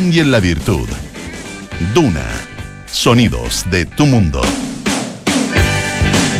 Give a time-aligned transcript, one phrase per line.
[0.00, 0.88] y en la virtud.
[1.92, 2.24] Duna.
[2.86, 4.40] Sonidos de tu mundo.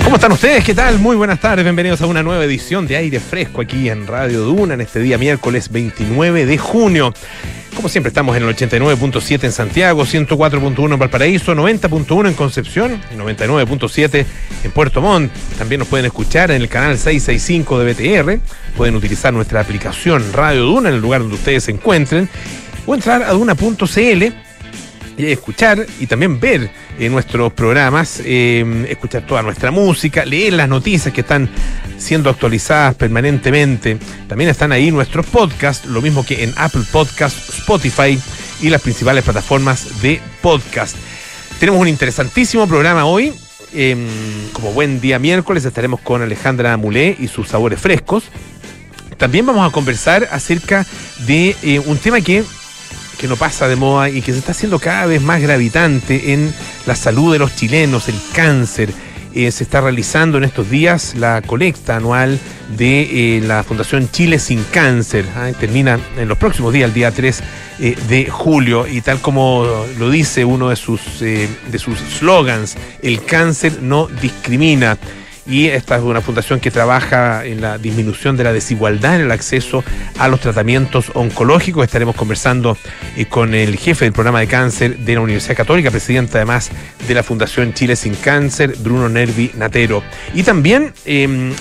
[0.02, 0.64] ¿Cómo están ustedes?
[0.64, 0.98] ¿Qué tal?
[0.98, 1.62] Muy buenas tardes.
[1.62, 5.18] Bienvenidos a una nueva edición de Aire Fresco aquí en Radio Duna en este día
[5.18, 7.12] miércoles 29 de junio.
[7.76, 13.18] Como siempre estamos en el 89.7 en Santiago, 104.1 en Valparaíso, 90.1 en Concepción y
[13.18, 14.24] 99.7
[14.64, 15.30] en Puerto Montt.
[15.58, 18.40] También nos pueden escuchar en el canal 665 de BTR.
[18.78, 22.30] Pueden utilizar nuestra aplicación Radio Duna en el lugar donde ustedes se encuentren
[22.86, 24.22] o entrar a duna.cl
[25.16, 30.68] y escuchar y también ver eh, nuestros programas, eh, escuchar toda nuestra música, leer las
[30.68, 31.48] noticias que están
[31.98, 33.98] siendo actualizadas permanentemente.
[34.28, 38.18] También están ahí nuestros podcasts, lo mismo que en Apple Podcasts, Spotify
[38.60, 40.96] y las principales plataformas de podcast.
[41.58, 43.32] Tenemos un interesantísimo programa hoy.
[43.74, 43.96] Eh,
[44.52, 48.24] como buen día miércoles estaremos con Alejandra Mulé y sus sabores frescos.
[49.16, 50.84] También vamos a conversar acerca
[51.26, 52.44] de eh, un tema que
[53.22, 56.52] que no pasa de moda y que se está haciendo cada vez más gravitante en
[56.86, 58.92] la salud de los chilenos, el cáncer.
[59.32, 62.40] Eh, se está realizando en estos días la colecta anual
[62.76, 65.24] de eh, la Fundación Chile Sin Cáncer.
[65.36, 65.52] ¿ah?
[65.58, 67.42] Termina en los próximos días, el día 3
[67.78, 68.88] eh, de julio.
[68.88, 74.98] Y tal como lo dice uno de sus, de sus slogans, el cáncer no discrimina
[75.46, 79.30] y esta es una fundación que trabaja en la disminución de la desigualdad en el
[79.30, 79.84] acceso
[80.18, 81.84] a los tratamientos oncológicos.
[81.84, 82.76] Estaremos conversando
[83.16, 86.70] eh, con el jefe del programa de cáncer de la Universidad Católica, presidente además
[87.06, 90.02] de la Fundación Chile Sin Cáncer, Bruno Nervi Natero.
[90.34, 91.52] Y también eh,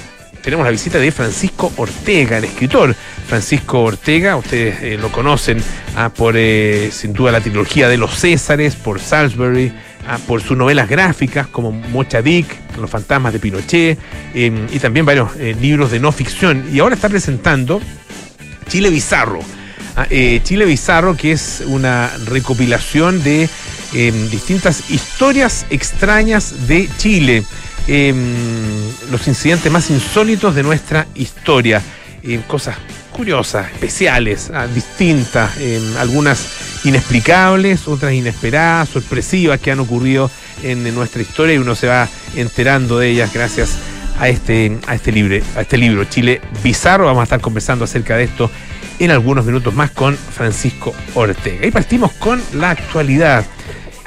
[0.42, 2.96] tenemos la visita de Francisco Ortega, el escritor.
[3.28, 5.64] Francisco Ortega, ustedes eh, lo conocen
[5.96, 9.72] ah, por eh, sin duda la trilogía de los Césares, por Salisbury,
[10.08, 12.48] ah, por sus novelas gráficas como Mocha Dick,
[12.80, 13.98] Los fantasmas de Pinochet,
[14.34, 16.66] eh, y también varios eh, libros de no ficción.
[16.72, 17.82] Y ahora está presentando
[18.68, 19.42] Chile Bizarro.
[19.96, 23.50] Ah, eh, Chile Bizarro, que es una recopilación de
[23.94, 27.44] eh, distintas historias extrañas de Chile.
[27.88, 28.14] Eh,
[29.12, 31.82] los incidentes más insólitos de nuestra historia.
[32.48, 32.78] Cosas
[33.12, 36.48] curiosas, especiales, ah, distintas, eh, algunas
[36.84, 40.32] inexplicables, otras inesperadas, sorpresivas que han ocurrido
[40.64, 43.78] en, en nuestra historia y uno se va enterando de ellas gracias
[44.20, 47.06] a este, a este, libre, a este libro, Chile Bizarro.
[47.06, 48.52] Vamos a estar conversando acerca de esto
[49.00, 51.66] en algunos minutos más con Francisco Ortega.
[51.66, 53.44] Y partimos con la actualidad.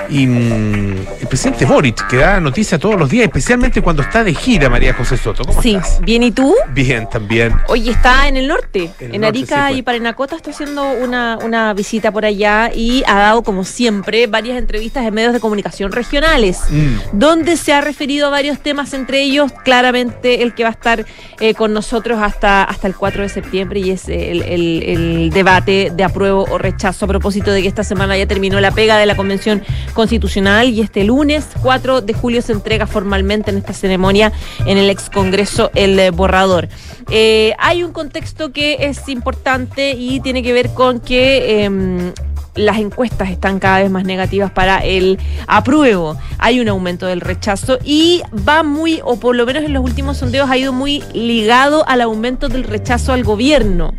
[0.09, 4.34] Y mm, el presidente Boric, que da noticia todos los días, especialmente cuando está de
[4.34, 5.44] gira, María José Soto.
[5.44, 6.00] ¿Cómo Sí, estás?
[6.03, 6.54] bien, ¿y tú?
[6.72, 7.54] Bien, también.
[7.69, 9.78] Oye, está en el norte, En el en, norte, Arica sí, pues.
[9.78, 14.59] y Parinacota, está haciendo una, una visita por allá y ha dado, como siempre, varias
[14.59, 16.97] entrevistas en medios de comunicación regionales, Mm.
[17.19, 21.04] donde se ha referido a varios temas, entre ellos, claramente, el que va a estar
[21.41, 25.91] eh, con nosotros hasta, hasta el 4 de septiembre y es el, el- el debate
[25.94, 29.06] de apruebo o rechazo a propósito de que esta semana ya terminó la pega de
[29.06, 29.62] la Convención
[29.94, 34.32] Constitucional y este lunes, 4 de julio, se entrega formalmente en esta ceremonia
[34.66, 36.69] en el ex Congreso el borrador.
[37.10, 42.12] Eh, hay un contexto que es importante y tiene que ver con que em,
[42.54, 46.16] las encuestas están cada vez más negativas para el apruebo.
[46.38, 50.19] Hay un aumento del rechazo y va muy, o por lo menos en los últimos
[50.19, 53.94] sondeos, ha ido muy ligado al aumento del rechazo al gobierno.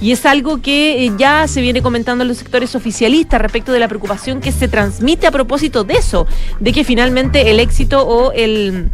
[0.00, 3.80] Y es algo que eh, ya se viene comentando en los sectores oficialistas respecto de
[3.80, 6.26] la preocupación que se transmite a propósito de eso,
[6.58, 8.90] de que finalmente el éxito o el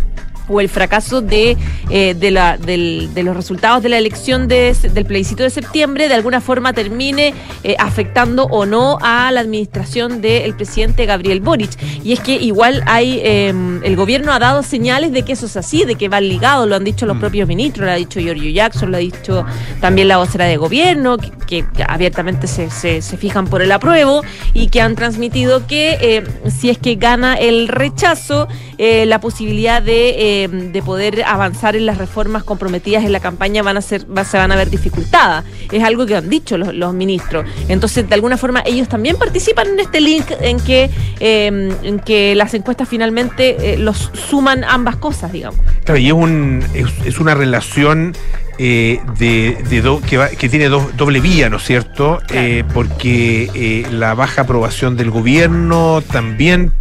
[0.49, 1.57] o el fracaso de,
[1.91, 6.09] eh, de, la, del- de los resultados de la elección de, del plebiscito de septiembre
[6.09, 7.35] de alguna forma termine
[7.65, 11.71] eh, afectando o no a la administración del presidente Gabriel Boric.
[12.05, 13.49] Y es que igual hay, eh,
[13.83, 16.77] el gobierno ha dado señales de que eso es así, de que van ligados, lo
[16.77, 19.45] han dicho los propios ministros, lo ha dicho Giorgio Jackson, lo ha dicho
[19.81, 24.23] también la vocera de gobierno, que, que abiertamente se, se- se fijan por el apruebo
[24.55, 30.36] y que han transmitido que eh, si es que gana el rechazo, la posibilidad de,
[30.45, 34.25] eh, de poder avanzar en las reformas comprometidas en la campaña van a ser, va-
[34.25, 35.45] se van a ver dificultadas.
[35.73, 37.45] Es algo que han dicho los, los ministros.
[37.69, 40.91] Entonces, de alguna forma, ellos también participan en este link en que,
[41.21, 45.61] eh, en que las encuestas finalmente eh, los suman ambas cosas, digamos.
[45.85, 48.15] Claro, y es, un, es, es una relación
[48.59, 52.21] eh, de, de do- que, va- que tiene do- doble vía, ¿no es cierto?
[52.31, 56.73] Eh, porque eh, la baja aprobación del gobierno también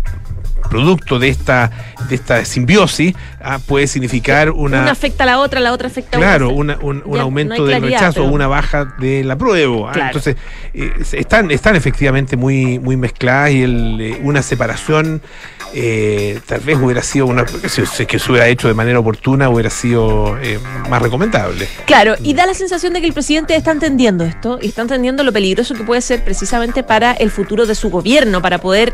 [0.70, 1.72] producto de esta,
[2.10, 3.14] de esta simbiosis
[3.44, 4.82] ah, puede significar una...
[4.82, 6.76] Una afecta a la otra, la otra afecta a Claro, una.
[6.78, 9.36] una- un, un Ya aumento no del claridad, rechazo o pero- una baja de la
[9.38, 9.92] prueba.
[9.92, 10.08] Claro.
[10.08, 10.36] Entonces,
[10.74, 15.22] eh, están, están efectivamente muy, muy mezcladas y el, eh, una separación
[15.74, 19.70] eh, tal vez hubiera sido una se, que se hubiera hecho de manera oportuna, hubiera
[19.70, 20.58] sido eh,
[20.90, 21.68] más recomendable.
[21.86, 25.24] Claro, y da la sensación de que el presidente está entendiendo esto y está entendiendo
[25.24, 28.94] lo peligroso que puede ser precisamente para el futuro de su gobierno, para poder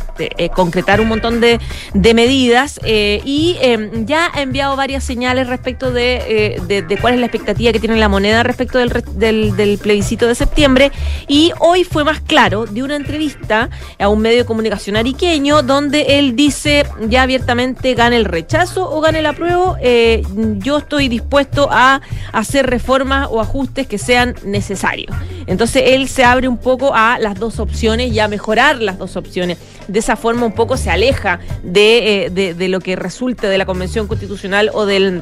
[0.55, 1.59] concretar un montón de,
[1.93, 6.15] de medidas eh, y eh, ya ha enviado varias señales respecto de,
[6.55, 9.77] eh, de- de cuál es la expectativa que tiene la moneda respecto del, del, del
[9.77, 10.91] plebiscito de septiembre
[11.27, 13.69] y hoy fue más claro de una entrevista
[13.99, 19.01] a un medio de comunicación ariqueño donde él dice ya abiertamente gane el rechazo o
[19.01, 20.23] gane el apruebo, eh,
[20.57, 25.15] yo estoy dispuesto a hacer reformas o ajustes que sean necesarios.
[25.47, 29.15] Entonces él se abre un poco a las dos opciones y a mejorar las dos
[29.17, 29.57] opciones.
[29.87, 33.57] De esa forma un poco se aleja de, eh, de, de lo que resulte de
[33.57, 35.21] la Convención Constitucional o del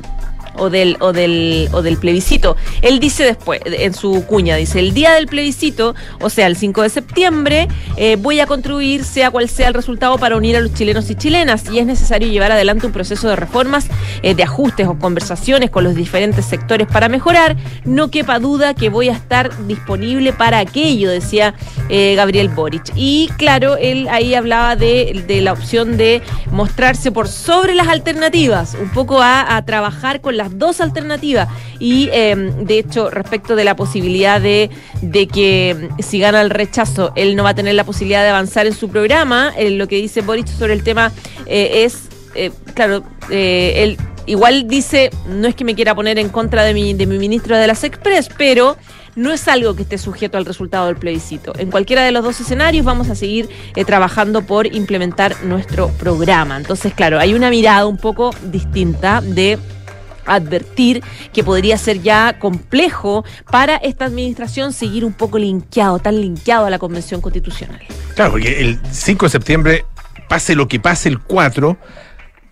[0.55, 2.55] o del, o del, o del plebiscito.
[2.81, 6.81] Él dice después, en su cuña, dice, el día del plebiscito, o sea, el 5
[6.81, 10.73] de septiembre, eh, voy a contribuir, sea cual sea el resultado, para unir a los
[10.73, 11.69] chilenos y chilenas.
[11.71, 13.87] Y es necesario llevar adelante un proceso de reformas,
[14.21, 17.55] eh, de ajustes o conversaciones con los diferentes sectores para mejorar.
[17.85, 21.53] No quepa duda que voy a estar disponible para aquello, decía
[21.89, 22.91] eh, Gabriel Boric.
[22.95, 26.21] Y claro, él ahí hablaba de, de la opción de
[26.51, 31.47] mostrarse por sobre las alternativas, un poco a, a trabajar con las dos alternativas.
[31.79, 34.69] Y eh, de hecho, respecto de la posibilidad de,
[35.01, 38.29] de que mm, si gana el rechazo, él no va a tener la posibilidad de
[38.29, 41.11] avanzar en su programa, eh, lo que dice Boric sobre el tema
[41.45, 46.63] eh, es, eh, claro, él igual dice, no es que me quiera poner en contra
[46.63, 48.77] de mi, de mi ministro de las Express, pero
[49.15, 51.51] no es algo que esté sujeto al resultado del plebiscito.
[51.57, 53.49] En cualquiera de los dos escenarios vamos a seguir
[53.87, 56.57] trabajando por implementar nuestro programa.
[56.57, 59.57] Entonces, claro, hay una mirada un poco distinta de
[60.35, 61.03] advertir
[61.33, 66.69] que podría ser ya complejo para esta administración seguir un poco linkeado, tan linkeado a
[66.69, 67.81] la Convención Constitucional.
[68.15, 69.85] Claro, porque el 5 de septiembre,
[70.27, 71.77] pase lo que pase el 4,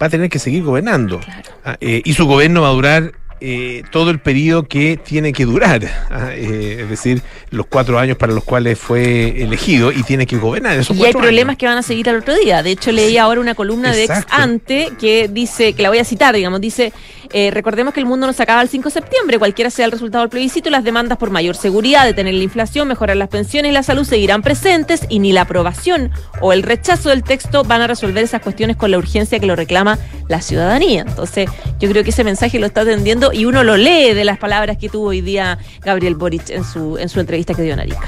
[0.02, 1.20] va a tener que seguir gobernando.
[1.64, 5.46] Ah, eh, y su gobierno va a durar eh, todo el periodo que tiene que
[5.46, 5.82] durar.
[6.10, 7.22] ah, eh, es decir,
[7.52, 10.78] los cuatro años para los cuales fue elegido y tiene que gobernar.
[10.78, 11.60] esos Y hay problemas años.
[11.60, 12.64] que van a seguir al otro día.
[12.64, 16.04] De hecho, leí ahora una columna de ex ante que dice, que la voy a
[16.04, 16.94] citar, digamos, dice,
[17.34, 20.24] eh, recordemos que el mundo nos acaba el 5 de septiembre, cualquiera sea el resultado
[20.24, 23.84] del plebiscito, las demandas por mayor seguridad, detener la inflación, mejorar las pensiones y la
[23.84, 28.24] salud seguirán presentes y ni la aprobación o el rechazo del texto van a resolver
[28.24, 29.98] esas cuestiones con la urgencia que lo reclama
[30.28, 31.06] la ciudadanía.
[31.08, 34.38] Entonces, yo creo que ese mensaje lo está atendiendo y uno lo lee de las
[34.38, 37.80] palabras que tuvo hoy día Gabriel Boric en su, en su entrevista que dio en
[37.80, 38.08] Arica.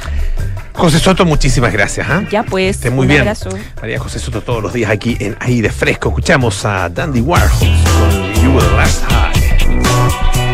[0.74, 2.08] José Soto, muchísimas gracias.
[2.10, 2.24] ¿ah?
[2.32, 3.22] Ya pues, Esté muy un bien.
[3.22, 3.50] abrazo.
[3.82, 6.10] María José Soto todos los días aquí en Aire Fresco.
[6.10, 7.68] Escuchamos a Dandy Warhol
[8.50, 10.49] con You Will Last High.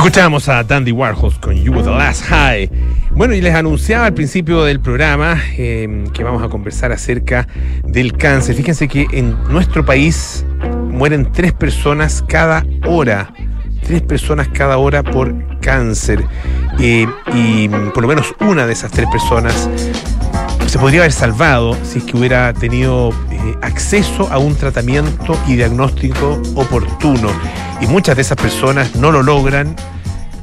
[0.00, 2.70] Escuchamos a Dandy Warhol con You Were the Last High.
[3.10, 7.46] Bueno, y les anunciaba al principio del programa eh, que vamos a conversar acerca
[7.84, 8.54] del cáncer.
[8.54, 10.46] Fíjense que en nuestro país
[10.90, 13.30] mueren tres personas cada hora.
[13.82, 16.24] Tres personas cada hora por cáncer.
[16.78, 19.68] Eh, y por lo menos una de esas tres personas
[20.66, 23.12] se podría haber salvado si es que hubiera tenido
[23.62, 27.30] acceso a un tratamiento y diagnóstico oportuno.
[27.80, 29.76] Y muchas de esas personas no lo logran,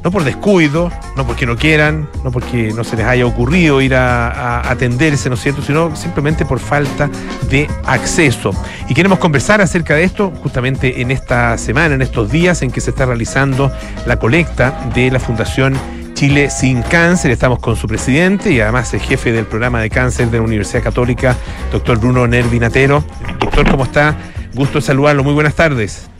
[0.04, 3.94] no por descuido, no porque no quieran, no porque no se les haya ocurrido ir
[3.94, 7.10] a, a atenderse, ¿no es cierto?, sino simplemente por falta
[7.50, 8.52] de acceso.
[8.88, 12.80] Y queremos conversar acerca de esto justamente en esta semana, en estos días en que
[12.80, 13.72] se está realizando
[14.06, 15.76] la colecta de la Fundación
[16.18, 17.30] Chile sin cáncer.
[17.30, 20.82] Estamos con su presidente y además el jefe del programa de cáncer de la Universidad
[20.82, 21.36] Católica,
[21.70, 23.04] doctor Bruno Nervinatero.
[23.38, 24.18] Doctor, ¿cómo está?
[24.52, 25.22] Gusto saludarlo.
[25.22, 26.10] Muy buenas tardes.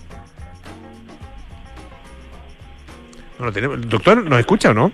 [3.40, 3.88] No tenemos.
[3.88, 4.92] Doctor, ¿nos escucha o no?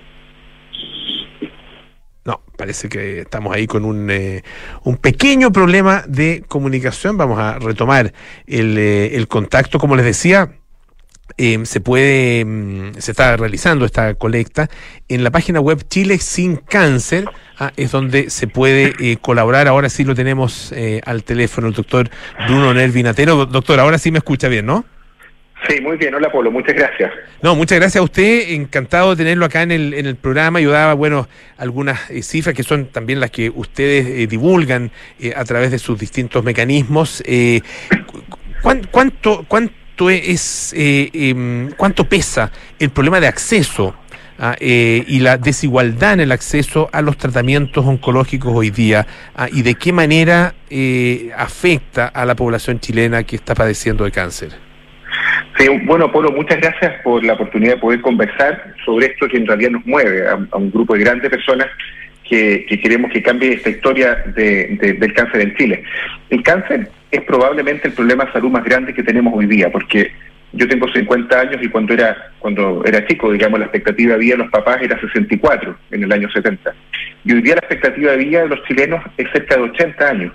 [2.24, 4.42] No, parece que estamos ahí con un, eh,
[4.84, 7.18] un pequeño problema de comunicación.
[7.18, 8.14] Vamos a retomar
[8.46, 9.78] el, eh, el contacto.
[9.78, 10.50] Como les decía,
[11.38, 14.68] eh, se puede, mm, se está realizando esta colecta
[15.08, 17.24] en la página web Chile sin cáncer,
[17.58, 19.66] ah, es donde se puede eh, colaborar.
[19.68, 22.08] Ahora sí lo tenemos eh, al teléfono el doctor
[22.46, 23.46] Bruno Nervinatero.
[23.46, 24.84] Doctor, ahora sí me escucha bien, ¿no?
[25.68, 26.14] Sí, muy bien.
[26.14, 26.50] Hola, Pablo.
[26.50, 27.10] Muchas gracias.
[27.40, 28.50] No, muchas gracias a usted.
[28.50, 30.60] Encantado de tenerlo acá en el, en el programa.
[30.60, 31.26] Yo daba, bueno,
[31.56, 35.78] algunas eh, cifras que son también las que ustedes eh, divulgan eh, a través de
[35.78, 37.22] sus distintos mecanismos.
[37.26, 37.62] Eh,
[38.62, 39.46] ¿cuán- ¿Cuánto,
[39.96, 43.94] cuánto es, eh, em, cuánto pesa el problema de acceso
[44.38, 49.06] ah, eh, y la desigualdad en el acceso a los tratamientos oncológicos hoy día?
[49.36, 54.10] Ah, ¿Y de qué manera eh, afecta a la población chilena que está padeciendo de
[54.10, 54.50] cáncer?
[55.56, 59.46] Sí, bueno, Pablo, muchas gracias por la oportunidad de poder conversar sobre esto que en
[59.46, 61.68] realidad nos mueve a un grupo de grandes personas
[62.28, 65.82] que, que queremos que cambie esta historia de- de- del cáncer en Chile.
[66.30, 70.10] El cáncer es probablemente el problema de salud más grande que tenemos hoy día, porque
[70.52, 74.32] yo tengo 50 años y cuando era cuando era chico, digamos, la expectativa de vida
[74.34, 76.72] de los papás era 64 en el año 70.
[77.24, 80.32] Y hoy día la expectativa de vida de los chilenos es cerca de 80 años.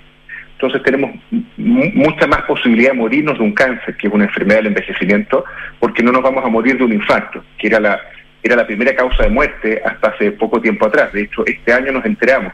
[0.54, 1.12] Entonces tenemos
[1.56, 5.44] mu- mucha más posibilidad de morirnos de un cáncer, que es una enfermedad del envejecimiento,
[5.78, 7.98] porque no nos vamos a morir de un infarto, que era la,
[8.42, 11.12] era la primera causa de muerte hasta hace poco tiempo atrás.
[11.12, 12.52] De hecho, este año nos enteramos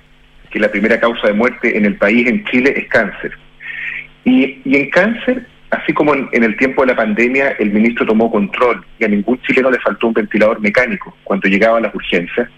[0.51, 3.33] que la primera causa de muerte en el país, en Chile, es cáncer.
[4.25, 8.07] Y, y en cáncer, así como en, en el tiempo de la pandemia, el ministro
[8.07, 11.95] tomó control y a ningún chileno le faltó un ventilador mecánico cuando llegaba a las
[11.95, 12.49] urgencias,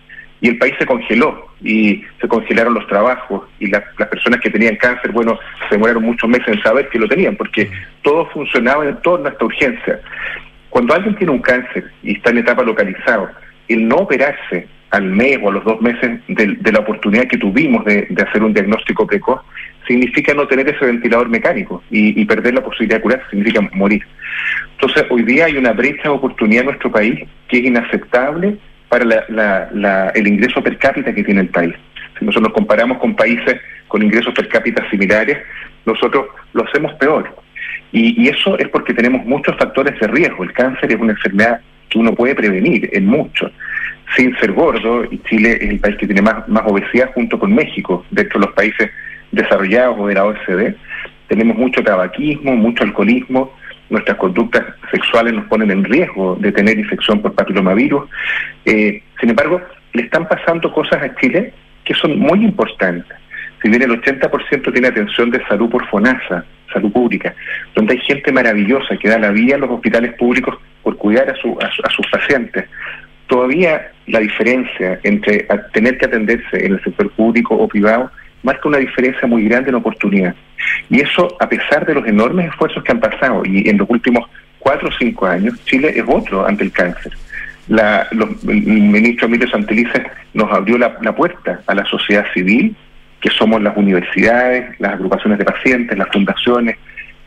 [0.41, 4.51] y el país se congeló y se congelaron los trabajos y la- las personas que
[4.51, 5.37] tenían cáncer, bueno,
[5.69, 7.69] se demoraron muchos meses en saber que lo tenían porque
[8.03, 10.01] todo funcionaba en torno a esta urgencia.
[10.79, 13.29] Cuando alguien tiene un cáncer y está en etapa localizado,
[13.67, 17.85] el no operarse al mes o a los dos meses de, la oportunidad que tuvimos
[17.85, 19.41] de, hacer un diagnóstico precoz,
[19.89, 24.05] significa no tener ese ventilador mecánico y, perder la posibilidad de curar, significa morir.
[24.75, 28.57] Entonces, hoy día hay una brecha de oportunidad en nuestro país que es inaceptable
[28.89, 31.75] para la- el ingreso per cápita que tiene el país.
[32.17, 35.39] Si nosotros nos comparamos con países con ingresos per cápita similares,
[35.87, 37.35] nosotros lo hacemos peor.
[37.93, 40.45] Y, y eso es porque tenemos muchos factores de riesgo.
[40.45, 43.51] El cáncer es una enfermedad que uno puede prevenir en muchos,
[44.17, 47.55] sin ser gordo, y Chile es el país que tiene más, más obesidad junto con
[47.55, 48.91] México, dentro de los países
[49.33, 50.75] desarrollados o de la OECD.
[51.29, 53.53] Tenemos mucho tabaquismo, mucho alcoholismo,
[53.91, 58.09] nuestras conductas sexuales nos ponen en riesgo de tener infección por papilomavirus.
[58.65, 59.61] Eh, sin embargo,
[59.95, 61.53] le están pasando cosas a Chile
[61.85, 63.17] que son muy importantes.
[63.63, 67.35] Si bien el 80% tiene atención de salud por FONASA, salud pública,
[67.75, 71.35] donde hay gente maravillosa que da la vida a los hospitales públicos por cuidar a,
[71.37, 72.65] su- a su- a sus pacientes,
[73.27, 78.11] todavía la diferencia entre tener que atenderse en el sector público o privado
[78.43, 80.35] marca una diferencia muy grande en oportunidad.
[80.89, 84.29] Y eso a pesar de los enormes esfuerzos que han pasado y en los últimos
[84.59, 87.13] cuatro o cinco años, Chile es otro ante el cáncer.
[87.69, 90.03] La, los- el ministro Emilio Santelices
[90.35, 92.75] nos abrió la puerta a la sociedad civil,
[93.21, 96.77] que somos las universidades, las agrupaciones de pacientes, las fundaciones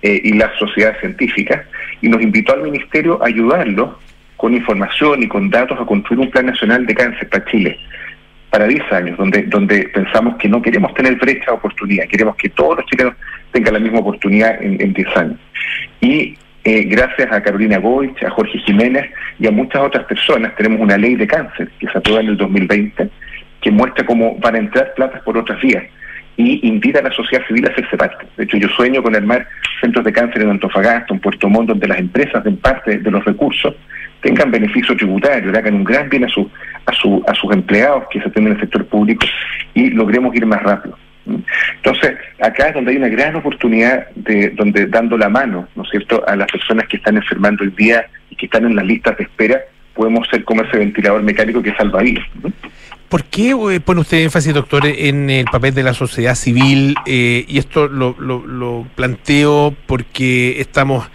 [0.01, 1.65] eh, y las sociedades científicas,
[2.01, 3.99] y nos invitó al ministerio a ayudarlo
[4.37, 7.77] con información y con datos a construir un plan nacional de cáncer para Chile
[8.49, 12.49] para 10 años, donde, donde pensamos que no queremos tener brecha de oportunidad, queremos que
[12.49, 13.15] todos los chilenos
[13.51, 15.39] tengan la misma oportunidad en, en 10 años.
[16.01, 20.79] Y eh, gracias a Carolina Goich, a Jorge Jiménez y a muchas otras personas, tenemos
[20.79, 23.09] una ley de cáncer que se aprueba en el 2020,
[23.61, 25.83] que muestra cómo van a entrar platas por otras vías
[26.37, 28.25] y invita a la sociedad civil a hacerse parte.
[28.37, 29.47] De hecho, yo sueño con armar
[29.79, 33.23] centros de cáncer en Antofagasta, en Puerto Montt, donde las empresas den parte de los
[33.25, 33.75] recursos
[34.21, 36.49] tengan beneficio tributario, le hagan un gran bien a, su,
[36.85, 39.25] a, su, a sus empleados que se atienden en el sector público
[39.73, 40.97] y logremos ir más rápido.
[41.75, 45.89] Entonces, acá es donde hay una gran oportunidad de donde dando la mano, ¿no es
[45.89, 49.17] cierto?, a las personas que están enfermando hoy día y que están en las listas
[49.17, 49.59] de espera,
[49.93, 52.25] podemos ser como ese ventilador mecánico que salva vidas.
[53.11, 53.53] ¿Por qué
[53.83, 56.95] pone usted énfasis, doctor, en el papel de la sociedad civil?
[57.05, 61.09] Eh, y esto lo, lo, lo planteo porque estamos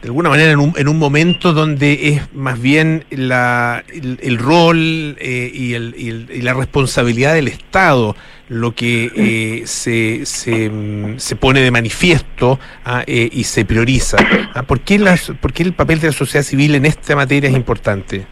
[0.00, 4.38] de alguna manera en un, en un momento donde es más bien la, el, el
[4.38, 8.16] rol eh, y, el, y, el- y la responsabilidad del Estado
[8.48, 14.18] lo que eh, se, se, mm, se pone de manifiesto ah, eh, y se prioriza.
[14.54, 17.48] Ah, ¿por, qué las, ¿Por qué el papel de la sociedad civil en esta materia
[17.48, 18.26] es importante?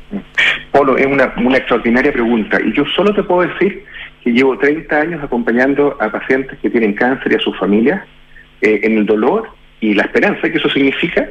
[0.70, 2.58] Polo, es una, una extraordinaria pregunta.
[2.60, 3.84] Y yo solo te puedo decir
[4.22, 8.02] que llevo 30 años acompañando a pacientes que tienen cáncer y a sus familias
[8.60, 9.48] eh, en el dolor
[9.80, 11.28] y la esperanza que eso significa,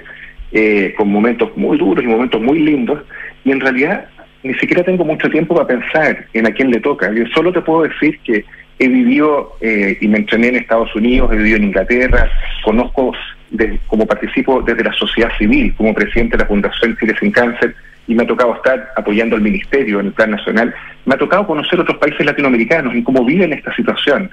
[0.52, 3.02] eh, con momentos muy duros y momentos muy lindos.
[3.46, 4.08] Y en realidad
[4.44, 7.12] ni siquiera tengo mucho tiempo para pensar en a quién le toca.
[7.14, 8.44] Yo solo te puedo decir que
[8.84, 12.30] he vivido eh, y me entrené en Estados Unidos, he vivido en Inglaterra,
[12.64, 13.14] conozco
[13.52, 17.76] de- como participo desde la sociedad civil, como presidente de la Fundación Chile Sin Cáncer,
[18.08, 20.74] y me ha tocado estar apoyando al Ministerio en el plan nacional,
[21.06, 24.32] me ha tocado conocer otros países latinoamericanos y cómo viven esta situación.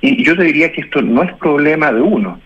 [0.00, 2.40] Y yo te diría que esto no es problema de uno,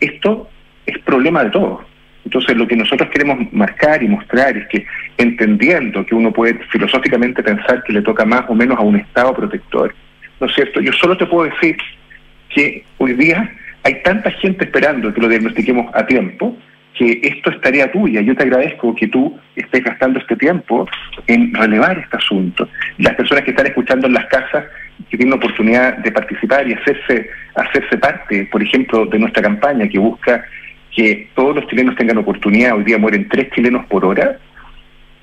[0.00, 0.48] esto
[0.86, 1.80] es problema de todos.
[2.24, 4.84] Entonces lo que nosotros queremos marcar y mostrar es que
[5.18, 9.34] entendiendo que uno puede filosóficamente pensar que le toca más o menos a un Estado
[9.34, 9.94] protector,
[10.44, 10.80] ¿no es cierto?
[10.82, 11.74] Yo solo te puedo decir
[12.50, 13.50] que hoy día
[13.82, 16.54] hay tanta gente esperando que lo diagnostiquemos a tiempo
[16.98, 18.20] que esto es tarea tuya.
[18.20, 20.86] Yo te agradezco que tú estés gastando este tiempo
[21.26, 22.68] en relevar este asunto.
[22.98, 24.66] Las personas que están escuchando en las casas,
[25.10, 29.88] que tienen la oportunidad de participar y hacerse, hacerse parte, por ejemplo, de nuestra campaña
[29.88, 30.44] que busca
[30.94, 32.76] que todos los chilenos tengan oportunidad.
[32.76, 34.38] Hoy día mueren tres chilenos por hora.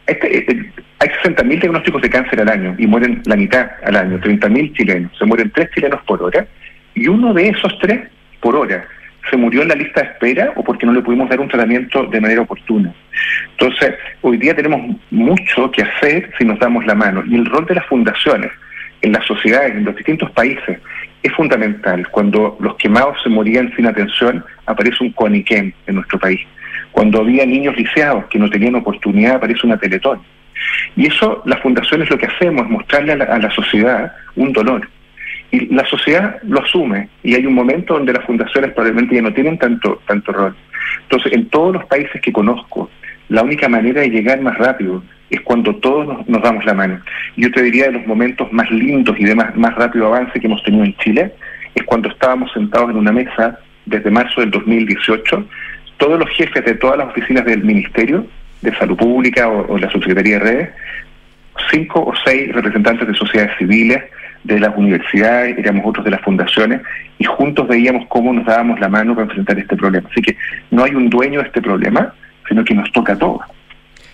[0.07, 4.19] Este, eh, hay 60.000 diagnósticos de cáncer al año y mueren la mitad al año,
[4.19, 5.17] 30.000 chilenos.
[5.17, 6.45] Se mueren tres chilenos por hora
[6.93, 8.01] y uno de esos tres
[8.39, 8.85] por hora
[9.29, 12.05] se murió en la lista de espera o porque no le pudimos dar un tratamiento
[12.05, 12.93] de manera oportuna.
[13.51, 17.65] Entonces, hoy día tenemos mucho que hacer si nos damos la mano y el rol
[17.65, 18.51] de las fundaciones
[19.01, 20.79] en las sociedades, en los distintos países,
[21.23, 22.07] es fundamental.
[22.09, 26.39] Cuando los quemados se morían sin atención, aparece un CONIQUEM en nuestro país.
[26.91, 30.21] Cuando había niños lisiados que no tenían oportunidad, aparece una Teletón.
[30.95, 34.53] Y eso, las fundaciones lo que hacemos es mostrarle a la, a la sociedad un
[34.53, 34.87] dolor.
[35.51, 37.09] Y la sociedad lo asume.
[37.23, 40.55] Y hay un momento donde las fundaciones probablemente ya no tienen tanto, tanto rol.
[41.03, 42.89] Entonces, en todos los países que conozco,
[43.29, 47.01] la única manera de llegar más rápido es cuando todos nos, nos damos la mano.
[47.37, 50.47] Yo te diría de los momentos más lindos y de más, más rápido avance que
[50.47, 51.33] hemos tenido en Chile,
[51.73, 55.47] es cuando estábamos sentados en una mesa desde marzo del 2018,
[56.01, 58.25] todos los jefes de todas las oficinas del Ministerio
[58.61, 60.69] de Salud Pública o, o la Subsecretaría de Redes,
[61.69, 64.01] cinco o seis representantes de sociedades civiles,
[64.43, 66.81] de las universidades, éramos otros de las fundaciones,
[67.19, 70.09] y juntos veíamos cómo nos dábamos la mano para enfrentar este problema.
[70.11, 70.35] Así que
[70.71, 72.11] no hay un dueño de este problema,
[72.49, 73.41] sino que nos toca a todos.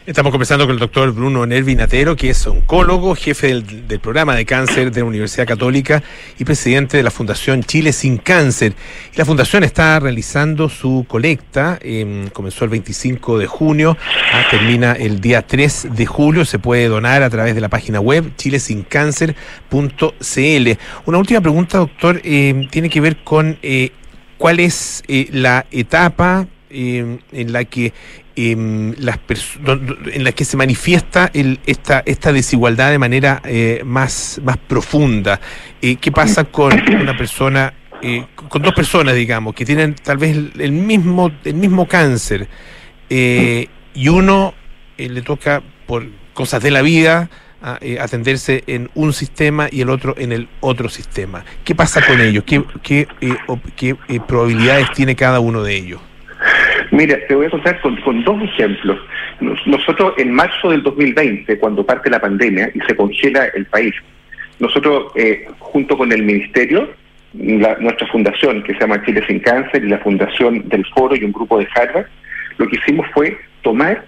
[0.08, 4.46] Estamos conversando con el doctor Bruno Nervi Natero, que es oncólogo, jefe del, programa de
[4.46, 6.02] cáncer de la Universidad Católica
[6.40, 8.74] y presidente de la Fundación Chile Sin Cáncer.
[9.16, 13.98] La Fundación está realizando su colecta, eh, comenzó el 25 de junio,
[14.32, 18.00] ah, termina el día 3 de julio, se puede donar a través de la página
[18.00, 20.72] web chilesincáncer.cl.
[21.06, 23.92] Una última pregunta, doctor, eh, tiene que ver con eh,
[24.38, 27.92] cuál es la etapa en la que
[28.38, 29.20] eh, las
[30.14, 35.42] en la que se manifiesta el, esta, esta desigualdad de manera eh, más, más profunda.
[35.82, 36.72] Eh, ¿Qué pasa con
[37.02, 41.88] una persona, eh, con dos personas, digamos, que tienen tal vez el, mismo, el mismo
[41.88, 42.48] cáncer
[43.10, 44.54] eh, y uno
[44.98, 47.30] eh, le toca por cosas de la vida
[48.00, 51.44] atenderse en un sistema y el otro en el otro sistema?
[51.64, 52.44] ¿Qué pasa con ellos?
[52.46, 53.08] ¿Qué, qué,
[53.76, 53.96] qué
[54.28, 56.00] probabilidades tiene cada uno de ellos?
[56.98, 58.98] Mira, te voy a contar con, dos ejemplos.
[59.68, 63.94] Nosotros en marzo del 2020, cuando parte la pandemia y se congela el país,
[64.58, 66.90] nosotros eh, junto con el ministerio,
[67.34, 71.34] nuestra fundación que se llama Chile Sin Cáncer y la fundación del Foro y un
[71.34, 72.08] grupo de Harvard,
[72.58, 74.04] lo que hicimos fue tomar,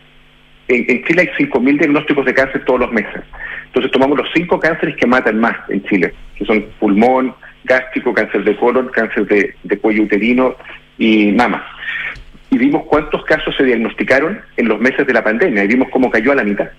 [0.68, 3.22] en, en Chile hay 5.000 diagnósticos de cáncer todos los meses.
[3.68, 8.44] Entonces tomamos los cinco cánceres que matan más en Chile, que son pulmón, gástrico, cáncer
[8.44, 10.56] de colon, cáncer de, de cuello uterino
[10.98, 11.64] y mama
[12.52, 16.10] y vimos cuántos casos se diagnosticaron en los meses de la pandemia y vimos cómo
[16.10, 16.70] cayó a la mitad.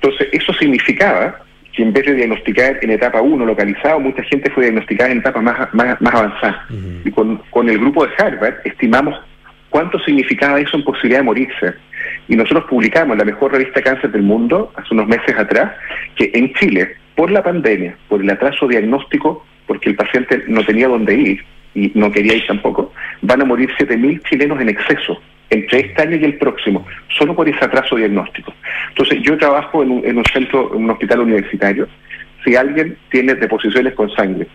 [0.00, 1.40] Entonces, eso significaba
[1.72, 5.40] que en vez de diagnosticar en etapa 1 localizado, mucha gente fue diagnosticada en etapa
[5.40, 6.66] más, más, más avanzada.
[6.70, 7.00] Uh -huh.
[7.04, 9.18] Y con, con el grupo de Harvard estimamos
[9.70, 11.74] cuánto significaba eso en posibilidad de morirse.
[12.28, 15.72] Y nosotros publicamos en la mejor revista cáncer del mundo hace unos meses atrás
[16.14, 20.86] que en Chile, por la pandemia, por el atraso diagnóstico, porque el paciente no tenía
[20.86, 22.92] dónde ir y no quería ir tampoco,
[23.24, 26.86] van a morir 7.000 chilenos en exceso entre este año y el próximo,
[27.18, 28.52] solo por ese atraso diagnóstico.
[28.88, 31.88] Entonces, yo trabajo en un, en un centro, en un hospital universitario.
[32.44, 34.46] Si alguien tiene deposiciones con sangre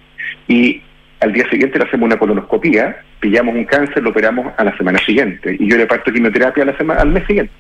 [0.47, 0.81] y
[1.21, 4.99] al día siguiente le hacemos una colonoscopía, pillamos un cáncer, lo operamos a la semana
[4.99, 7.51] siguiente y yo le parto quimioterapia a la semana, al mes siguiente.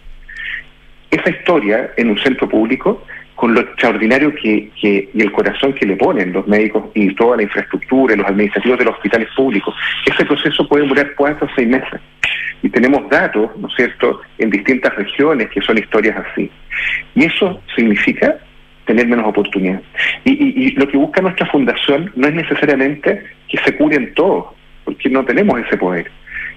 [1.11, 3.03] Esa historia en un centro público,
[3.35, 7.37] con lo extraordinario que, que y el corazón que le ponen los médicos y toda
[7.37, 9.73] la infraestructura, los administrativos de los hospitales públicos,
[10.05, 12.01] ese proceso puede durar cuatro o seis meses.
[12.61, 16.51] Y tenemos datos, ¿no es cierto?, en distintas regiones que son historias así.
[17.15, 18.37] Y eso significa
[18.85, 19.81] tener menos oportunidad.
[20.25, 24.47] Y, y, y lo que busca nuestra fundación no es necesariamente que se curen todos,
[24.83, 26.11] porque no tenemos ese poder.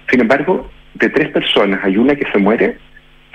[0.09, 2.77] Sin embargo, de tres personas hay una que se muere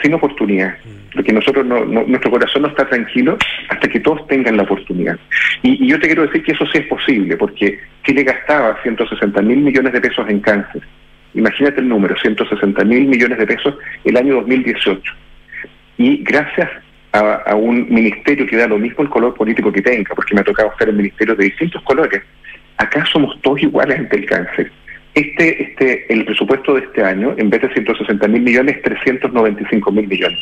[0.03, 0.77] sin oportunidad,
[1.15, 3.37] porque nosotros no, no- nuestro corazón no está tranquilo
[3.69, 5.19] hasta que todos tengan la oportunidad.
[5.63, 9.43] Y, y yo te quiero decir que eso sí es posible, porque Chile gastaba 160
[9.43, 10.83] mil millones de pesos en cáncer.
[11.35, 15.13] Imagínate el número, 160 mil millones de pesos el año 2018.
[15.99, 16.71] Y gracias
[17.13, 20.41] a, a un ministerio que da lo mismo el color político que tenga, porque me
[20.41, 22.23] ha tocado estar en ministerios de distintos colores,
[22.77, 24.71] acá somos todos iguales ante el cáncer.
[25.19, 30.07] Este, este, el presupuesto de este año, en vez de 160 mil millones, 395 mil
[30.07, 30.39] millones.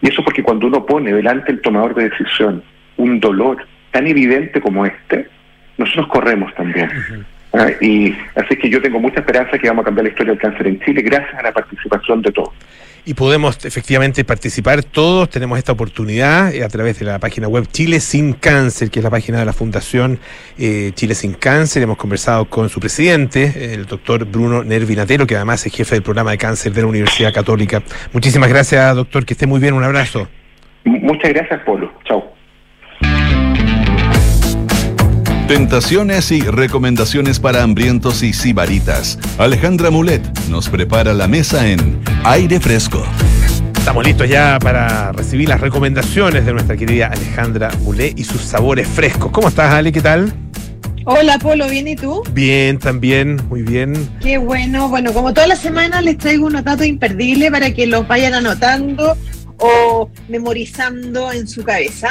[0.00, 2.62] Y eso porque cuando uno pone delante el tomador de decisión
[2.96, 3.58] un dolor
[3.90, 5.26] tan evidente como este,
[5.76, 6.88] nosotros corremos también.
[7.52, 10.40] Ah, y así que yo tengo mucha esperanza que vamos a cambiar la historia del
[10.40, 12.54] cáncer en Chile gracias a la participación de todos.
[13.08, 17.68] Y podemos efectivamente participar todos, tenemos esta oportunidad eh, a través de la página web
[17.70, 20.18] Chile Sin Cáncer, que es la página de la Fundación
[20.58, 21.84] eh, Chile Sin Cáncer.
[21.84, 26.32] Hemos conversado con su presidente, el doctor Bruno Nervinatero, que además es jefe del programa
[26.32, 27.80] de cáncer de la Universidad Católica.
[28.12, 30.26] Muchísimas gracias, doctor, que esté muy bien, un abrazo.
[30.84, 31.92] Muchas gracias, Polo.
[32.08, 32.35] Chao.
[35.48, 39.16] Tentaciones y recomendaciones para hambrientos y sibaritas.
[39.38, 43.04] Alejandra Mulet nos prepara la mesa en Aire Fresco.
[43.78, 48.88] Estamos listos ya para recibir las recomendaciones de nuestra querida Alejandra Mulé y sus sabores
[48.88, 49.30] frescos.
[49.30, 49.92] ¿Cómo estás, Ale?
[49.92, 50.32] ¿Qué tal?
[51.04, 52.24] Hola Polo, ¿bien y tú?
[52.32, 54.10] Bien, también, muy bien.
[54.20, 54.88] Qué bueno.
[54.88, 59.16] Bueno, como toda la semana les traigo unos datos imperdibles para que los vayan anotando
[59.58, 62.10] o memorizando en su cabeza.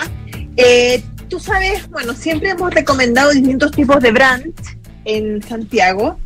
[0.56, 4.54] Eh, tú sabes, bueno, siempre hemos recomendado distintos tipos de brands
[5.06, 6.20] en Santiago,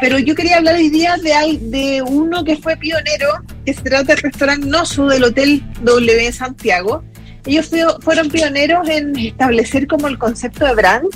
[0.00, 3.28] pero yo quería hablar hoy día de, de uno que fue pionero,
[3.66, 7.02] que se trata del restaurante Nosu del Hotel W Santiago.
[7.46, 11.08] Ellos fui- fueron pioneros en establecer como el concepto de brand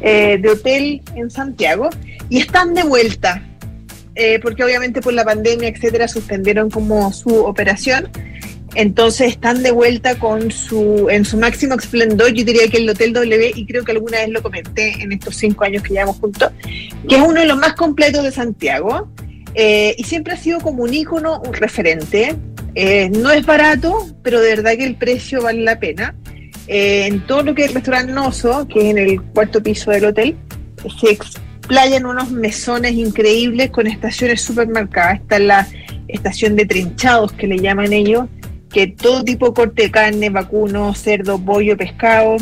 [0.00, 1.88] eh, de hotel en Santiago
[2.28, 3.42] y están de vuelta,
[4.14, 8.08] eh, porque obviamente por la pandemia, etcétera, suspendieron como su operación.
[8.74, 13.12] Entonces están de vuelta con su, en su máximo esplendor, yo diría que el Hotel
[13.12, 16.50] W, y creo que alguna vez lo comenté en estos cinco años que llevamos juntos,
[17.08, 19.08] que es uno de los más completos de Santiago,
[19.54, 22.36] eh, y siempre ha sido como un ícono, un referente.
[22.74, 26.16] Eh, no es barato, pero de verdad que el precio vale la pena.
[26.66, 29.90] Eh, en todo lo que es el restaurante Noso, que es en el cuarto piso
[29.92, 30.36] del hotel,
[31.00, 35.20] se explayan unos mesones increíbles con estaciones súper marcadas.
[35.20, 35.68] Está la
[36.08, 38.26] estación de trinchados que le llaman ellos,
[38.74, 42.36] que todo tipo de corte de carne, vacuno, cerdo, pollo, pescado,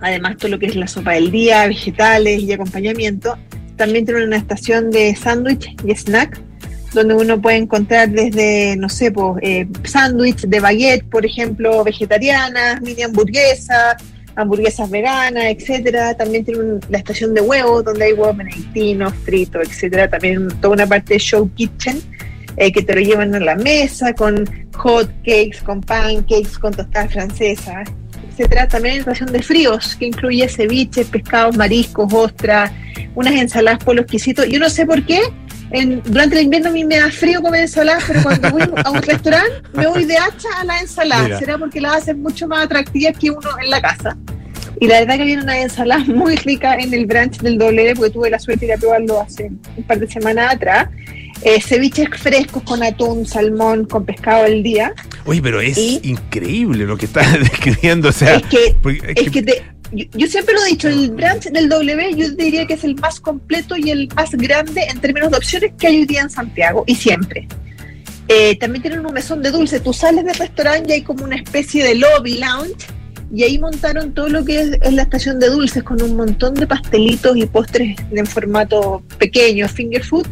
[0.00, 3.38] además todo lo que es la sopa del día, vegetales y acompañamiento.
[3.76, 6.40] También tiene una estación de sándwich y snack,
[6.92, 12.82] donde uno puede encontrar desde, no sé, pues, eh, sándwich de baguette, por ejemplo, vegetarianas,
[12.82, 13.94] mini hamburguesas,
[14.34, 16.14] hamburguesas veganas, etcétera.
[16.14, 20.10] También tiene un- la estación de huevos, donde hay huevos benedictinos, fritos, etcétera.
[20.10, 22.00] También toda una parte de show kitchen,
[22.56, 27.12] eh, que te lo llevan a la mesa con hot cakes, con pancakes, con tostadas
[27.12, 27.88] francesas,
[28.30, 28.68] etcétera.
[28.68, 32.70] También hay estación de fríos, que incluye ceviches, pescados, mariscos, ostras,
[33.14, 34.46] unas ensaladas por los exquisitos.
[34.48, 35.20] Yo no sé por qué,
[35.70, 38.90] en- durante el invierno a mí me da frío comer ensaladas, pero cuando voy a
[38.90, 41.24] un restaurante me voy de hacha a la ensalada.
[41.24, 41.38] Mira.
[41.38, 44.16] Será porque las hacen mucho más atractivas que uno en la casa.
[44.80, 48.10] Y la verdad que viene una ensalada muy rica en el brunch del doble, porque
[48.10, 50.88] tuve la suerte de ir a probarlo hace un par de semanas atrás.
[51.44, 54.94] Eh, ceviches frescos con atún, salmón, con pescado al día.
[55.24, 56.00] Oye, pero es ¿Y?
[56.04, 58.08] increíble lo que estás describiendo.
[58.10, 60.88] O sea, es que porque- es que- que te- yo, yo siempre lo he dicho,
[60.88, 64.82] el brunch del W yo diría que es el más completo y el más grande
[64.88, 67.46] en términos de opciones que hay hoy día en Santiago, y siempre.
[68.28, 69.80] Eh, también tienen un mesón de dulce.
[69.80, 72.86] Tú sales del restaurante y hay como una especie de lobby lounge,
[73.34, 76.54] y ahí montaron todo lo que es, es la estación de dulces con un montón
[76.54, 80.26] de pastelitos y postres en formato pequeño, finger food,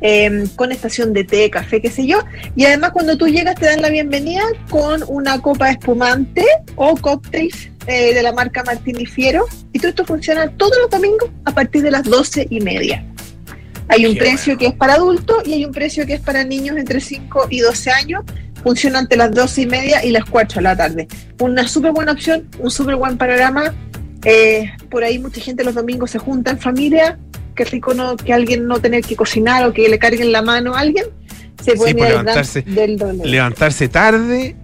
[0.00, 2.18] eh, con estación de té, café, qué sé yo.
[2.56, 6.44] Y además cuando tú llegas te dan la bienvenida con una copa espumante
[6.76, 9.46] o cócteles eh, de la marca Martini Fiero.
[9.72, 13.04] Y todo esto funciona todos los domingos a partir de las doce y media.
[13.88, 16.44] Hay un Qué precio que es para adultos y hay un precio que es para
[16.44, 18.24] niños entre 5 y 12 años.
[18.62, 21.08] Funciona entre las 12 y media y las 4 de la tarde.
[21.40, 23.74] Una súper buena opción, un súper buen panorama.
[24.24, 27.18] Eh, por ahí mucha gente los domingos se junta en familia.
[27.54, 30.74] Qué rico no, que alguien no tener que cocinar o que le carguen la mano
[30.74, 31.06] a alguien.
[31.62, 33.26] Se puede por ir al levantarse- del doble.
[33.26, 34.56] Levantarse tarde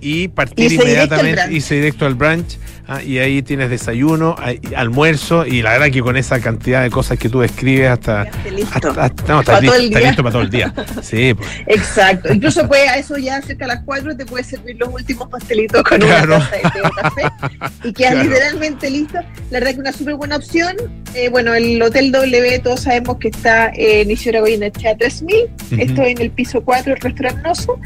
[0.00, 2.56] y partir al inmediatamente, irse directo al brunch.
[2.88, 4.36] Ah, y ahí tienes desayuno,
[4.76, 8.24] almuerzo, y la verdad que con esa cantidad de cosas que tú describes hasta.
[8.50, 8.90] Listo.
[8.90, 10.08] hasta- hasta- no, estás Para todo listo, el estás día.
[10.10, 10.74] listo para todo el día.
[11.02, 11.48] Sí, pues.
[11.66, 12.32] Exacto.
[12.32, 15.82] Incluso puede, a eso ya cerca de las 4 te puede servir los últimos pastelitos
[15.82, 16.36] con Claro.
[16.36, 17.22] una taza de té o café
[17.84, 18.28] y quedas Claro.
[18.28, 19.18] literalmente listo.
[19.50, 20.76] La verdad que una súper buena opción.
[21.14, 25.36] Eh, bueno, el Hotel W todos sabemos que está en Isidora Goyenechea 3000.
[25.72, 25.80] Ujú.
[25.80, 27.78] Esto en el piso 4 del restaurante Noso.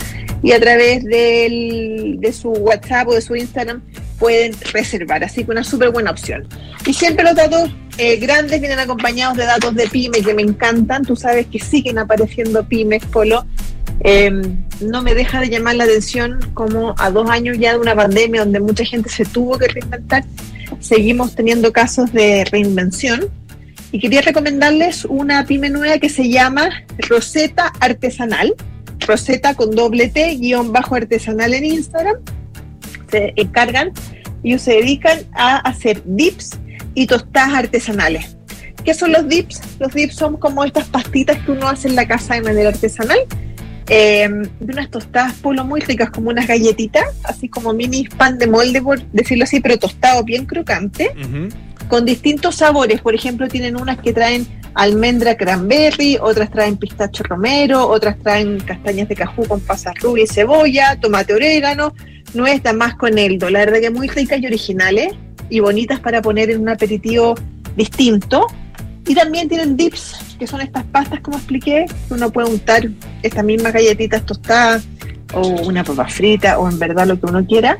[0.42, 3.82] Y a través del, de su WhatsApp o de su Instagram
[4.20, 5.24] pueden reservar.
[5.24, 6.46] Así que una súper buena opción.
[6.86, 11.04] Y siempre los datos eh, grandes vienen acompañados de datos de pyme que me encantan.
[11.04, 13.44] Tú sabes que siguen apareciendo pymes, Polo.
[14.02, 14.30] Eh,
[14.80, 18.42] no me deja de llamar la atención como a dos años ya de una pandemia
[18.42, 20.24] donde mucha gente se tuvo que reinventar,
[20.78, 23.28] seguimos teniendo casos de reinvención.
[23.92, 26.70] Y quería recomendarles una pyme nueva que se llama
[27.08, 28.54] Roseta Artesanal.
[29.00, 32.16] Roseta con doble T, guion bajo artesanal en Instagram.
[33.10, 33.92] Se encargan,
[34.42, 36.58] ellos se dedican a hacer dips
[36.94, 38.36] y tostadas artesanales.
[38.84, 39.60] ¿Qué son los dips?
[39.78, 43.18] Los dips son como estas pastitas que uno hace en la casa de manera artesanal.
[43.92, 44.28] eh,
[44.60, 48.80] de unas tostadas polo muy ricas, como unas galletitas, así como mini pan de molde,
[48.80, 51.48] por decirlo así, pero tostado bien crocante Ujú.
[51.88, 53.00] con distintos sabores.
[53.00, 59.08] Por ejemplo, tienen unas que traen almendra cranberry, otras traen pistacho romero, otras traen castañas
[59.08, 61.94] de cajú con pasas rubias y cebolla, tomate orégano,
[62.34, 63.50] nuez más con eldo.
[63.50, 65.14] La verdad que muy ricas y originales
[65.48, 67.34] y bonitas para poner en un aperitivo
[67.76, 68.46] distinto.
[69.06, 72.88] Y también tienen dips, que son estas pastas, como expliqué, que uno puede untar
[73.22, 74.86] estas mismas galletitas tostadas
[75.32, 77.78] o una papa frita o en verdad lo que uno quiera.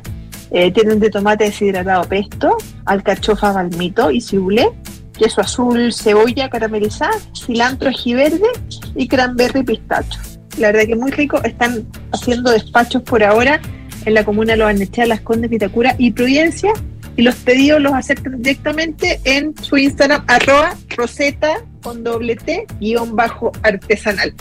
[0.51, 4.73] Eh, tienen de tomate deshidratado pesto, alcachofa balmito y cibulet,
[5.21, 8.47] queso azul, cebolla caramelizada, cilantro ají verde
[8.95, 10.19] y cranberry pistacho.
[10.57, 11.39] La verdad que muy rico.
[11.43, 13.61] Están haciendo despachos por ahora
[14.05, 16.73] en la comuna de Los Arnechea, Las Condes, Vitacura y Providencia.
[17.17, 21.53] Y los pedidos los aceptan directamente en su Instagram, arroba roseta
[21.83, 24.33] con doble T, guion bajo artesanal.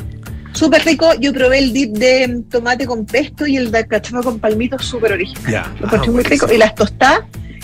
[0.53, 4.38] Súper rico, yo probé el dip de tomate con pesto y el de alcachofa con
[4.38, 5.53] palmito, súper original.
[5.53, 5.75] Ya.
[5.79, 6.47] Lo Ah, muy rico.
[6.53, 7.21] Y las tostadas,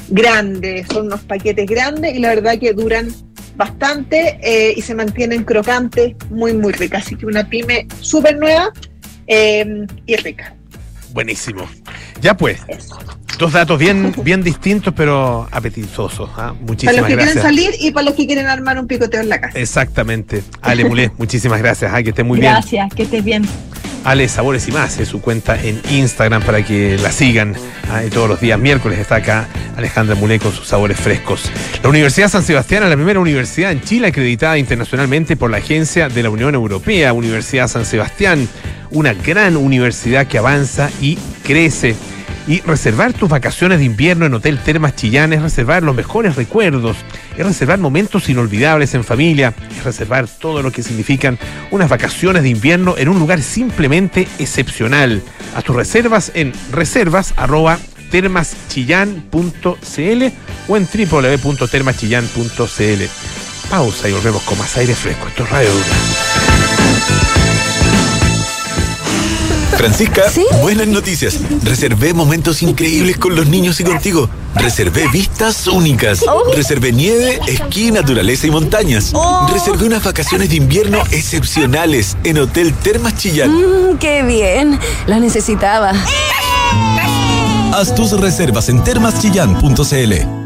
[0.09, 3.09] grandes, son unos paquetes grandes y la verdad que duran
[3.57, 7.07] bastante eh, y se mantienen crocantes, muy, muy ricas.
[7.07, 8.73] Así que una pyme súper nueva
[9.27, 10.55] eh, y rica.
[11.13, 11.69] Buenísimo.
[12.21, 12.99] Ya pues, Eso.
[13.39, 16.31] Dos datos bien, bien distintos, pero apetitosos.
[16.33, 16.37] ¿ah?
[16.37, 17.35] Para Muchísimas los que gracias.
[17.35, 19.59] quieren salir y para los que quieren armar un picoteo en la casa.
[19.59, 20.43] Exactamente.
[20.63, 21.93] Ale Mulé, muchísimas gracias.
[21.95, 22.53] ah, que esté muy bien.
[22.53, 23.47] Gracias, que estés bien.
[24.05, 27.57] Ale Sabores y más es su cuenta en Instagram para que la sigan.
[27.91, 31.51] Ah, todos los días miércoles está acá Alejandra Mulé con sus sabores frescos.
[31.83, 36.09] La Universidad San Sebastián es la primera universidad en Chile acreditada internacionalmente por la Agencia
[36.09, 37.13] de la Unión Europea.
[37.13, 38.49] Universidad San Sebastián,
[38.93, 41.97] una gran universidad que avanza y crece.
[42.49, 46.97] Y reservar tus vacaciones de invierno en Hotel Termas Chillán es reservar los mejores recuerdos,
[47.37, 51.41] es reservar momentos inolvidables en familia, es reservar todo lo que significan
[51.73, 55.23] unas vacaciones de invierno en un lugar simplemente excepcional.
[55.57, 57.81] A tus reservas en reservas arroba
[58.13, 60.25] termaschillán.cl
[60.69, 63.71] o en www.termaschillán.cl.
[63.71, 65.27] Pausa y volvemos con más aire fresco.
[65.27, 65.71] Esto es Radio.
[69.77, 70.45] Francisca, ¿Sí?
[70.63, 71.39] buenas noticias.
[71.63, 74.29] Reservé momentos increíbles con los niños y contigo.
[74.55, 76.23] Reservé vistas únicas.
[76.27, 76.53] Oh.
[76.55, 79.11] Reservé nieve, esquí, naturaleza y montañas.
[79.13, 79.49] Oh.
[79.53, 83.51] Reservé unas vacaciones de invierno excepcionales en Hotel Termas Chillán.
[83.53, 84.79] Mmm, qué bien.
[85.07, 85.93] La necesitaba.
[87.73, 90.46] Haz tus reservas en termaschillán.cl.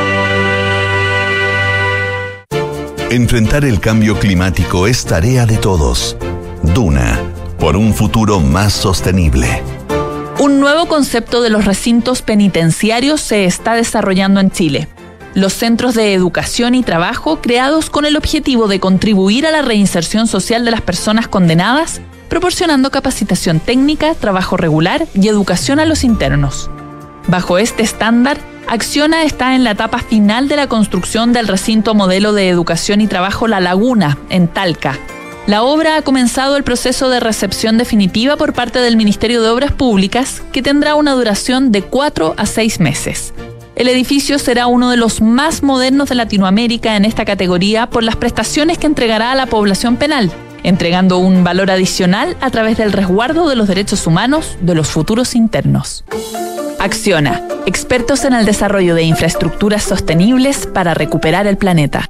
[3.11, 6.15] Enfrentar el cambio climático es tarea de todos.
[6.63, 7.19] Duna,
[7.59, 9.61] por un futuro más sostenible.
[10.39, 14.87] Un nuevo concepto de los recintos penitenciarios se está desarrollando en Chile.
[15.33, 20.25] Los centros de educación y trabajo creados con el objetivo de contribuir a la reinserción
[20.25, 26.69] social de las personas condenadas, proporcionando capacitación técnica, trabajo regular y educación a los internos.
[27.27, 32.33] Bajo este estándar, Acciona está en la etapa final de la construcción del recinto modelo
[32.33, 34.97] de educación y trabajo La Laguna, en Talca.
[35.47, 39.71] La obra ha comenzado el proceso de recepción definitiva por parte del Ministerio de Obras
[39.71, 43.33] Públicas, que tendrá una duración de cuatro a seis meses.
[43.75, 48.15] El edificio será uno de los más modernos de Latinoamérica en esta categoría por las
[48.15, 50.31] prestaciones que entregará a la población penal,
[50.63, 55.35] entregando un valor adicional a través del resguardo de los derechos humanos de los futuros
[55.35, 56.03] internos.
[56.79, 62.09] Acciona, expertos en el desarrollo de infraestructuras sostenibles para recuperar el planeta.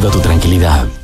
[0.00, 1.03] tu tranquilidad.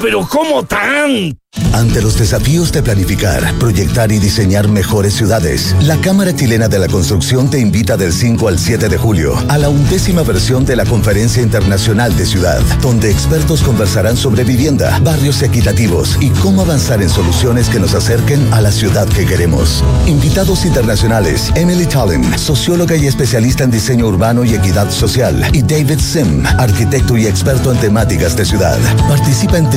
[0.00, 1.38] pero ¿cómo tan?
[1.72, 6.88] Ante los desafíos de planificar, proyectar y diseñar mejores ciudades, la Cámara Chilena de la
[6.88, 10.84] Construcción te invita del 5 al 7 de julio a la undécima versión de la
[10.84, 17.08] Conferencia Internacional de Ciudad, donde expertos conversarán sobre vivienda, barrios equitativos y cómo avanzar en
[17.08, 19.84] soluciones que nos acerquen a la ciudad que queremos.
[20.06, 26.00] Invitados internacionales, Emily Tallin, socióloga y especialista en diseño urbano y equidad social, y David
[26.00, 28.78] Sim, arquitecto y experto en temáticas de ciudad.
[29.08, 29.70] Participa en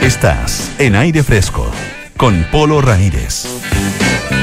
[0.00, 1.70] Estás en aire fresco
[2.16, 3.44] con Polo Ramírez.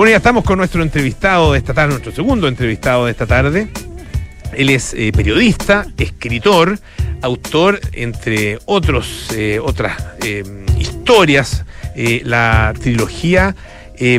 [0.00, 3.68] Bueno, ya estamos con nuestro entrevistado de esta tarde, nuestro segundo entrevistado de esta tarde.
[4.54, 6.78] Él es eh, periodista, escritor,
[7.20, 10.42] autor, entre otros, eh, otras eh,
[10.78, 13.54] historias, la trilogía
[13.96, 14.18] eh,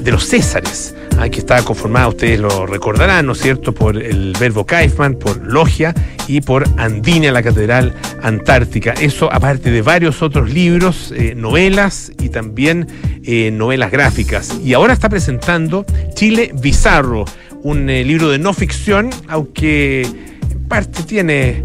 [0.00, 0.96] de los Césares,
[1.28, 5.94] que está conformada, ustedes lo recordarán, ¿no es cierto?, por el Verbo Kaifman, por Logia
[6.26, 8.92] y por Andina, la Catedral Antártica.
[8.92, 12.86] Eso aparte de varios otros libros, eh, novelas y también
[13.24, 14.58] eh, novelas gráficas.
[14.64, 17.24] Y ahora está presentando Chile Bizarro,
[17.62, 21.62] un eh, libro de no ficción, aunque en parte tiene,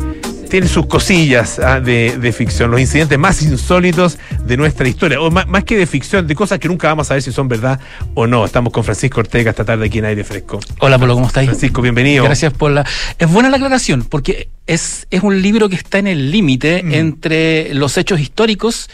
[0.55, 5.29] tiene sus cosillas ah, de, de ficción, los incidentes más insólitos de nuestra historia, o
[5.29, 7.77] más, más que de ficción, de cosas que nunca vamos a ver si son verdad
[8.13, 8.45] o no.
[8.45, 10.61] Estamos con Francisco Ortega esta tarde aquí en Aire Fresco.
[10.79, 11.49] Hola, Polo, ¿cómo estáis?
[11.49, 12.23] Francisco, bienvenido.
[12.23, 12.85] Gracias por la...
[13.19, 16.93] Es buena la aclaración, porque es, es un libro que está en el límite Mm.
[16.93, 18.89] entre los hechos históricos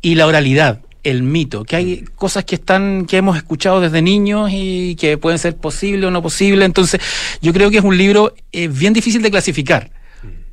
[0.00, 4.48] y la oralidad, el mito, que hay cosas que están, que hemos escuchado desde niños
[4.54, 6.64] y que pueden ser posible o no posible.
[6.64, 6.98] Entonces,
[7.42, 9.90] yo creo que es un libro eh, bien difícil de clasificar,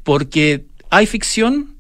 [0.04, 1.71] porque hay ficción,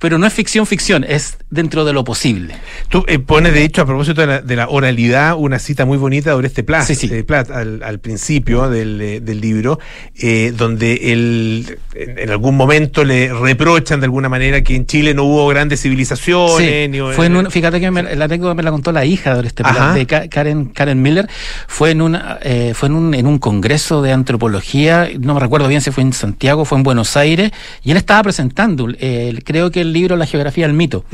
[0.00, 2.54] pero no es ficción ficción, es dentro de lo posible.
[2.88, 5.98] Tú eh, pones, de hecho, a propósito de la, de la oralidad, una cita muy
[5.98, 7.08] bonita de Oreste Plat, Sí, sí.
[7.12, 9.78] eh, Plat, al, al principio del, eh, del libro,
[10.16, 15.24] eh, donde él en, algún momento le reprochan de alguna manera que en Chile no
[15.24, 16.56] hubo grandes civilizaciones.
[16.56, 19.40] Sí, ni- fue en un- fíjate que me- la anécdota me la contó la hija
[19.40, 19.92] de este Ajá.
[19.92, 21.28] de Ka- Karen Karen Miller
[21.68, 25.68] fue en una eh, fue en un en un congreso de antropología no me recuerdo
[25.68, 27.50] bien si fue en Santiago fue en Buenos Aires
[27.84, 31.04] y él estaba presentando eh, creo que el libro La geografía del mito.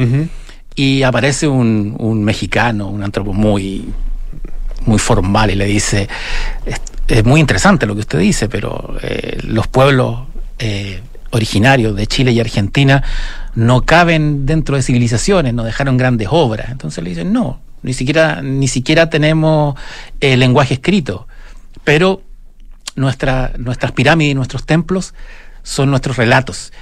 [0.74, 3.86] Y aparece un, un mexicano un antropólogo muy
[4.84, 6.06] muy formal y le dice
[6.66, 11.00] es, es muy interesante lo que usted dice pero eh, los pueblos eh,
[11.30, 13.02] originarios de Chile y Argentina
[13.54, 18.42] no caben dentro de civilizaciones no dejaron grandes obras entonces le dicen no ni siquiera
[18.42, 19.76] ni siquiera tenemos
[20.20, 21.26] eh, lenguaje escrito
[21.84, 22.20] pero
[22.96, 25.14] nuestra, nuestras pirámides y nuestros templos
[25.62, 26.72] son nuestros relatos.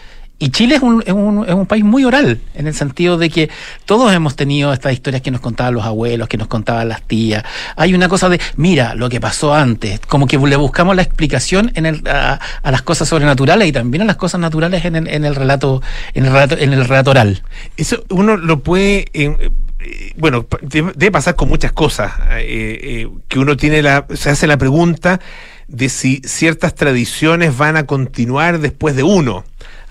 [0.45, 3.31] Y Chile es un, es, un, es un país muy oral, en el sentido de
[3.31, 3.49] que
[3.87, 7.43] todos hemos tenido estas historias que nos contaban los abuelos, que nos contaban las tías.
[7.77, 11.73] Hay una cosa de, mira, lo que pasó antes, como que le buscamos la explicación
[11.77, 15.09] en el, a, a las cosas sobrenaturales y también a las cosas naturales en el,
[15.09, 15.81] en el relato,
[16.13, 17.43] en el relato, en el relato oral.
[17.79, 19.07] Eso uno lo puede.
[19.15, 22.13] eh, eh, bueno, debe pasar con muchas cosas.
[22.37, 24.05] eh, que uno tiene la.
[24.13, 25.21] Se hace la pregunta
[25.69, 29.45] de si ciertas tradiciones van a continuar después de uno.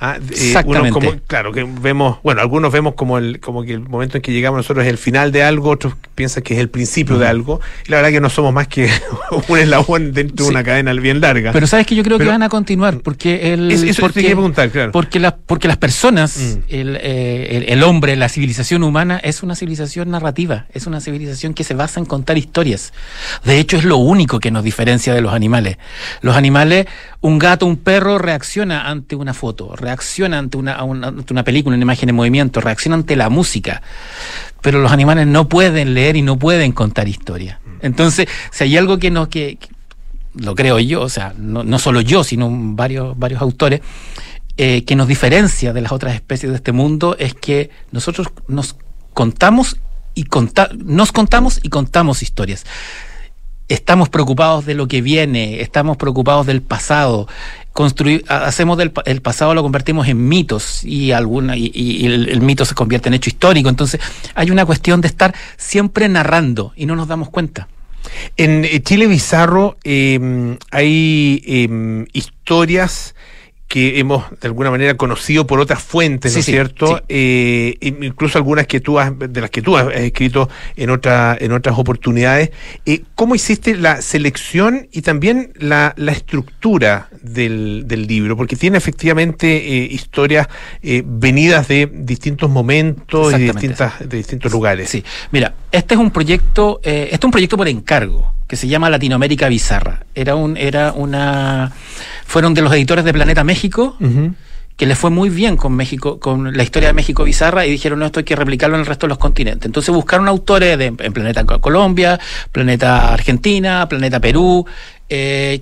[0.05, 0.89] Ah, eh, Exactamente.
[0.91, 4.33] como- claro, que vemos, bueno, algunos vemos como el, como que el momento en que
[4.33, 7.61] llegamos nosotros es el final de algo, otros piensan que es el principio de algo,
[7.87, 8.89] y la verdad que no somos más que
[9.47, 11.53] un eslabón dentro de una cadena bien larga.
[11.53, 14.15] Pero sabes que yo creo Pero- que van a continuar, porque el Eso- eso porque,
[14.19, 14.91] quería preguntar, claro.
[14.91, 16.59] porque las porque las personas, Mm.
[16.67, 21.53] el, eh, el, el hombre, la civilización humana es una civilización narrativa, es una civilización
[21.53, 22.91] que se basa en contar historias.
[23.45, 25.77] De hecho, es lo único que nos diferencia de los animales.
[26.21, 26.87] Los animales,
[27.23, 31.43] un gato, un perro reacciona ante una foto, reacciona ante una, a una, ante una
[31.43, 33.81] película, una imagen en movimiento, reacciona ante la música.
[34.61, 37.59] Pero los animales no pueden leer y no pueden contar historias.
[37.81, 39.69] Entonces, si hay algo que que, que-
[40.35, 43.81] lo creo yo, o sea, no, no solo yo, sino varios, varios autores,
[44.57, 48.75] eh, que nos diferencia de las otras especies de este mundo es que nosotros nos
[49.13, 49.77] contamos
[50.13, 52.65] y conta nos contamos y contamos historias.
[53.73, 57.27] Estamos preocupados de lo que viene, estamos preocupados del pasado.
[57.71, 62.65] Construir, ha- hacemos del el pasado lo convertimos en mitos y alguna y, el mito
[62.65, 63.69] se convierte en hecho histórico.
[63.69, 63.99] Entonces
[64.35, 67.67] hay una cuestión de estar siempre narrando y no nos damos cuenta.
[68.37, 73.15] En eh, Chile Bizarro eh, hay eh, historias
[73.73, 76.97] que hemos de alguna manera conocido por otras fuentes, ¿no es sí, cierto?
[76.97, 77.03] sí.
[77.09, 81.51] Eh, incluso algunas que tú has, de las que tú has escrito en otra, en
[81.53, 82.51] otras oportunidades.
[82.85, 88.37] Eh, ¿Cómo hiciste la selección y también la, la estructura del, del libro?
[88.37, 90.47] Porque tiene efectivamente eh, historias
[90.83, 94.87] venidas de distintos momentos y de, distintas, de distintos lugares.
[94.87, 98.67] Sí, mira, este es un proyecto, eh, este es un proyecto por encargo que se
[98.67, 100.05] llama Latinoamérica Bizarra.
[100.13, 101.71] Era un, era una,
[102.23, 103.97] fueron de los editores de Planeta México
[104.77, 107.97] que les fue muy bien con México, con la historia de México bizarra y dijeron
[107.97, 109.65] no esto hay que replicarlo en el resto de los continentes.
[109.65, 112.19] Entonces buscaron autores de, en Planeta Colombia,
[112.51, 114.67] Planeta Argentina, Planeta Perú,
[115.09, 115.61] eh,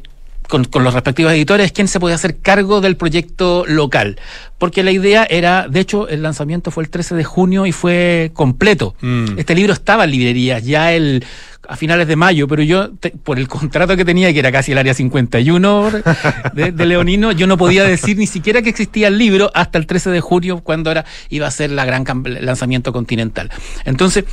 [0.50, 4.20] con, con los respectivos editores, quién se podía hacer cargo del proyecto local.
[4.58, 8.32] Porque la idea era, de hecho, el lanzamiento fue el 13 de junio y fue
[8.34, 8.96] completo.
[9.00, 9.40] Mm.
[9.40, 11.24] Este libro estaba en librerías ya el
[11.72, 14.74] a finales de mayo, pero yo, te- por el contrato que tenía, que era casi
[14.74, 15.92] el área 51
[16.54, 19.86] de, de Leonino, yo no podía decir ni siquiera que existía el libro hasta el
[19.86, 22.04] 13 de junio, cuando era, iba a ser la gran
[22.42, 23.50] lanzamiento continental.
[23.86, 24.26] Entonces,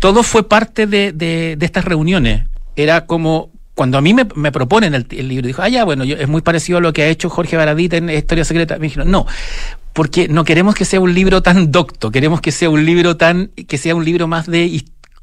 [0.00, 2.46] todo fue parte de, de- estas reuniones.
[2.74, 6.16] Era como cuando a mí me, me proponen el, libro, dijo, ah, ya, bueno, yo-
[6.16, 8.76] es muy parecido a lo que ha hecho Jorge Baradit en Historia Secreta.
[8.78, 9.24] Me dijeron, no,
[9.92, 13.48] porque no queremos que sea un libro tan docto, queremos que sea un libro tan,
[13.68, 14.64] que sea un libro más de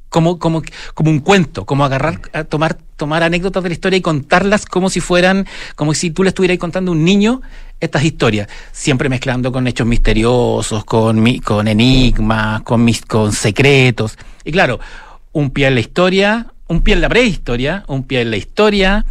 [0.10, 4.02] como, como, como un cuento, como agarrar, a tomar, tomar anécdotas de la historia y
[4.02, 7.42] contarlas como si fueran, como si tú le estuvieras contando a un niño
[7.80, 14.18] estas historias, siempre mezclando con hechos misteriosos, con, con enigmas, con, mis, con secretos.
[14.44, 14.80] Y claro,
[15.32, 19.06] un pie en la historia, un pie en la prehistoria, un pie en la historia,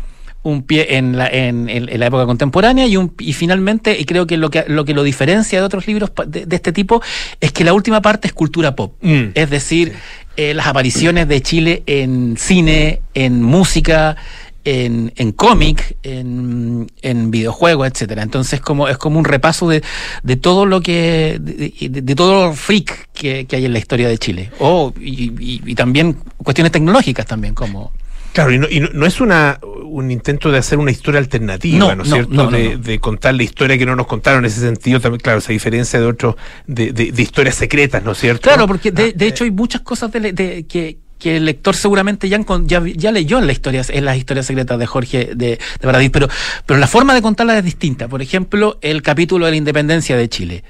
[0.49, 1.67] un pie en la, en,
[2.01, 5.03] la época contemporánea y, un, y finalmente, y creo que lo que lo, que lo
[5.03, 7.03] diferencia de otros libros de, de este tipo
[7.41, 8.95] es que la última parte es cultura pop.
[9.03, 9.31] Mm.
[9.35, 9.93] Es decir,
[10.37, 14.17] eh, las apariciones de Chile en cine, en música,
[14.65, 18.23] en, en cómic, en, en videojuegos, etcétera.
[18.23, 19.83] Entonces como es como un repaso de,
[20.23, 23.79] de todo lo que de, de- de todo lo freak que, que hay en la
[23.79, 24.51] historia de Chile.
[24.61, 27.93] O y, y- y también cuestiones tecnológicas también como
[28.33, 29.59] Claro, y no, y no- no es una
[29.91, 32.47] un intento de hacer una historia alternativa, No, ¿no, es cierto?
[32.51, 35.51] de, de contar la historia que no nos contaron en ese sentido, también, claro, esa
[35.53, 38.43] diferencia de otros, de, de- de historias secretas, ¿no es cierto?
[38.43, 41.75] Claro, porque de, Ah, de hecho hay muchas cosas de, de- que, que el lector
[41.75, 45.31] seguramente ya, encon- ya, ya leyó en, la historia, en las historias secretas de Jorge
[45.35, 46.29] de, de pero,
[46.67, 48.07] pero la forma de contarlas es distinta.
[48.09, 50.65] Por ejemplo, el capítulo de la independencia de Chile.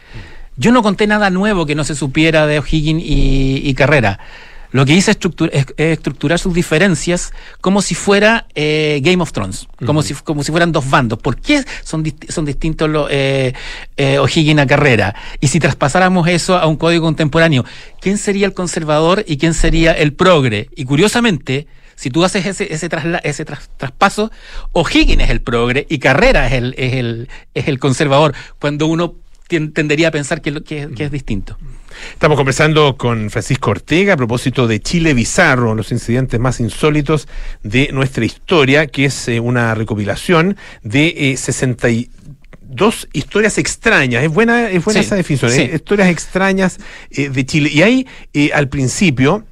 [0.57, 4.21] Yo no conté nada nuevo que no se supiera de O'Higgins y, y Carrera.
[4.71, 9.23] Lo que hice es, estructur- es- es estructurar sus diferencias como si fuera eh, Game
[9.23, 11.19] of Thrones, como, si, como si fueran dos bandos.
[11.19, 13.55] ¿Por qué son, dist- son distintos los eh,
[13.97, 15.15] eh, O'Higgins a Carrera?
[15.41, 17.65] Y si traspasáramos eso a un código contemporáneo,
[18.01, 20.69] ¿quién sería el conservador y quién sería el progre?
[20.77, 21.67] Y curiosamente,
[21.97, 24.31] si tú haces ese, ese, trasla- ese tras- traspaso,
[24.73, 29.15] O'Higgins es el progre y Carrera es el, es el, es el conservador, cuando uno
[29.49, 31.57] tendería a pensar que, lo- que- que es distinto.
[32.13, 37.29] Estamos conversando con Francisco Ortega a propósito de Chile Bizarro, los incidentes más insólitos
[37.63, 44.23] de nuestra historia, que es eh, una recopilación de eh, 62 historias extrañas.
[44.23, 45.61] Es buena, es buena Sí, esa definición, sí.
[45.63, 45.71] ¿eh?
[45.75, 46.79] historias extrañas
[47.11, 47.71] eh, de Chile.
[47.73, 49.45] Y eh, al principio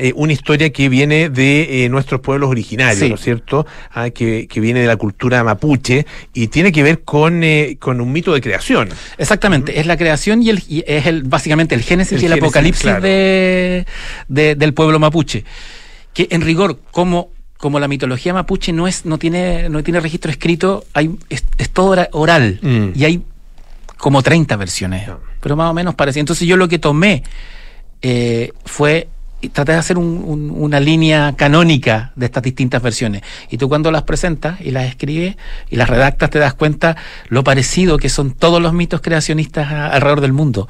[0.00, 3.08] eh, una historia que viene de eh, nuestros pueblos originarios, Sí.
[3.08, 3.66] ¿no es cierto?
[3.92, 8.00] Ah, que, que viene de la cultura mapuche y tiene que ver con, eh, con
[8.00, 8.88] un mito de creación.
[9.18, 12.32] Exactamente, es la creación y, el, y es el, básicamente el génesis El y el
[12.32, 13.02] génesis, apocalipsis claro.
[13.02, 13.86] de,
[14.28, 15.44] de- del pueblo mapuche.
[16.12, 20.30] Que en rigor, como, como la mitología mapuche no es, no tiene, no tiene registro
[20.30, 22.58] escrito, hay, es, es todo ora- oral.
[22.62, 22.88] Mm.
[22.98, 23.22] Y hay
[23.96, 25.08] como 30 versiones,
[25.40, 26.20] pero más o menos parecido.
[26.22, 27.22] Entonces yo lo que tomé
[28.02, 29.08] eh, fue
[29.48, 33.22] traté de hacer un- un- una línea canónica de estas distintas versiones.
[33.50, 35.36] Y tú cuando las presentas y las escribes
[35.70, 36.96] y las redactas te das cuenta
[37.28, 40.68] lo parecido que son todos los mitos creacionistas a- alrededor del mundo.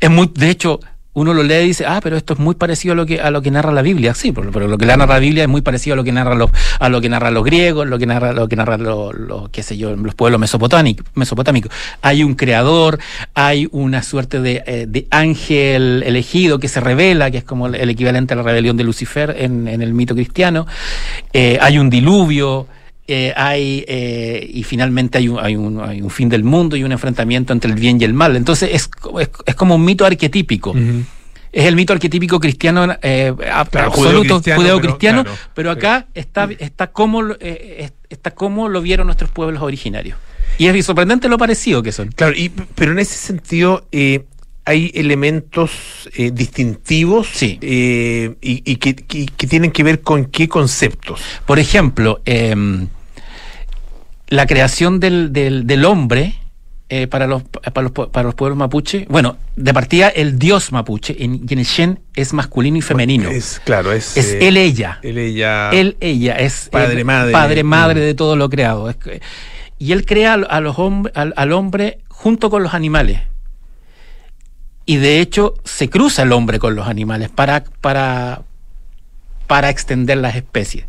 [0.00, 0.80] Es muy, de hecho,
[1.14, 3.30] uno lo lee y dice, ah, pero esto es muy parecido a lo que, a
[3.30, 4.14] lo que narra la Biblia.
[4.14, 6.34] Sí, pero, pero lo que narra la Biblia es muy parecido a lo que narra
[6.34, 9.50] los, a lo que narra los griegos, lo que narra, lo que narra los, los,
[9.50, 11.70] qué sé yo, los pueblos mesopotámicos, mesopotámicos.
[12.00, 12.98] Hay un creador,
[13.34, 17.90] hay una suerte de, eh, de ángel elegido que se revela, que es como el
[17.90, 20.66] equivalente a la rebelión de Lucifer en, en el mito cristiano.
[21.32, 22.66] Eh, hay un diluvio.
[23.08, 26.84] Eh, hay eh, y finalmente hay un, hay, un, hay un fin del mundo y
[26.84, 28.36] un enfrentamiento entre el bien y el mal.
[28.36, 28.90] Entonces es,
[29.20, 30.74] es, es como un mito arquetípico.
[31.52, 35.24] Es el mito arquetípico cristiano eh, Claro, absoluto, judeocristiano, judeo-cristiano,
[35.54, 37.22] pero- acá está, está, como,
[38.08, 40.16] está como lo vieron nuestros pueblos originarios.
[40.58, 42.08] Y es sorprendente lo parecido que son.
[42.08, 44.24] Claro, y, pero en ese sentido eh,
[44.64, 50.48] hay elementos eh, distintivos eh, y, y que, que- que tienen que ver con qué
[50.48, 51.20] conceptos.
[51.46, 52.86] Por ejemplo, em,
[54.28, 56.36] la creación del, del, del hombre
[56.88, 59.06] eh, para, los, para, los, para los pueblos mapuche.
[59.08, 63.30] Bueno, de partida el dios mapuche, en, y en el Shen es masculino y femenino.
[63.30, 64.16] Es, claro, es.
[64.16, 65.00] Es él, ella.
[65.02, 65.70] Él, ella.
[65.70, 67.32] Él, ella, es Padre, eh, madre.
[67.32, 68.04] Padre, madre Mm.
[68.04, 68.90] de todo lo creado.
[68.90, 68.96] Es
[69.78, 73.20] y él crea a los hombre, al, al hombre junto con los animales.
[74.84, 78.42] Y de hecho se cruza el hombre con los animales para, para,
[79.46, 80.84] para extender las especies.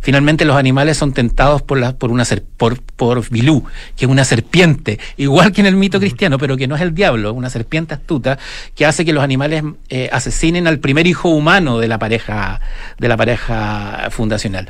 [0.00, 2.24] Finalmente los animales son tentados por, la, por, una
[2.56, 3.64] por, por Bilú,
[3.96, 6.94] que es una serpiente, igual que en el mito cristiano, pero que no es el
[6.94, 8.38] diablo, una serpiente astuta
[8.74, 12.60] que hace que los animales eh, asesinen al primer hijo humano de la pareja,
[12.98, 14.68] de la pareja fundacional.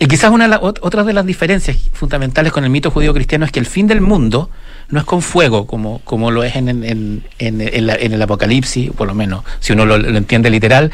[0.00, 3.44] Y quizás una la- ot- otra de las diferencias fundamentales con el mito judío cristiano
[3.44, 4.48] es que el fin del mundo
[4.90, 9.14] no es con fuego como, como lo es en, en- en- el Apocalipsis, por lo
[9.14, 10.92] menos si uno lo, entiende literal,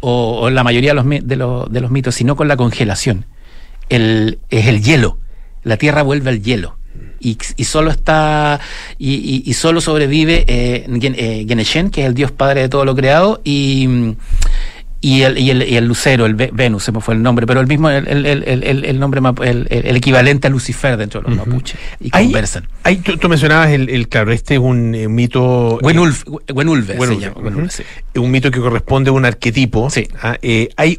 [0.00, 3.24] o, o la mayoría de los, de, los, mitos, sino con la congelación.
[3.88, 5.18] El, es el hielo.
[5.62, 6.76] La tierra vuelve al hielo.
[7.20, 8.60] Y, solo está
[8.98, 12.94] y, solo sobrevive eh, Gen- eh, Geneshen, que es el dios padre de todo lo
[12.94, 14.14] creado, y,
[15.04, 17.46] y el, y el, y el lucero, el Ve- Venus, se me fue el nombre,
[17.46, 21.28] pero el mismo, el, el, el, el- el nombre, el, equivalente a Lucifer dentro de
[21.28, 21.78] los mapuches.
[22.00, 22.68] Y Hay- conversan.
[22.82, 25.78] hay- tú, tú mencionabas el, el- claro, este es un eh, mito.
[25.80, 26.24] Wenulf-
[26.54, 27.82] Wenulve se Wenulve, sí.
[28.16, 29.88] Un mito que corresponde a un arquetipo.
[30.22, 30.98] Ah, eh, hay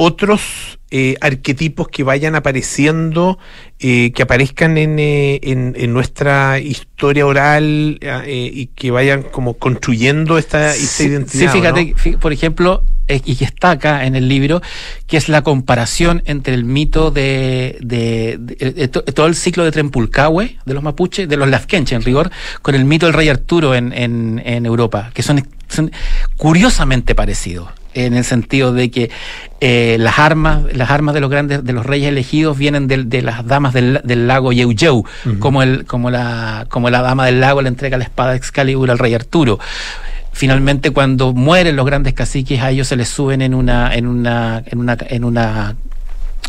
[0.00, 3.36] otros eh, arquetipos que vayan apareciendo,
[3.80, 9.54] eh, que aparezcan en, eh, en, en nuestra historia oral eh, y que vayan como
[9.54, 11.40] construyendo esta, esta Sí, identidad.
[11.52, 12.18] Sí, ¿o fíjate, no?
[12.20, 14.62] por ejemplo, y que está acá en el libro,
[15.08, 19.64] que es la comparación entre el mito de, de- de- de to- todo el ciclo
[19.64, 22.30] de Trempulcahue, de los mapuches, de los lafkenche en rigor,
[22.62, 25.90] con el mito del rey Arturo en, en, en Europa, que son, son
[26.36, 29.10] curiosamente parecidos en el sentido de que
[29.60, 33.22] eh, las armas las armas de los grandes de los reyes elegidos vienen del- de,
[33.22, 35.04] las damas del, del lago Yeuyeu
[35.38, 38.90] como el como la como la dama del lago le entrega la espada de Excalibur
[38.90, 39.58] al rey Arturo.
[40.32, 44.62] Finalmente cuando mueren los grandes caciques a ellos se les suben en una en una
[44.66, 45.74] en una en una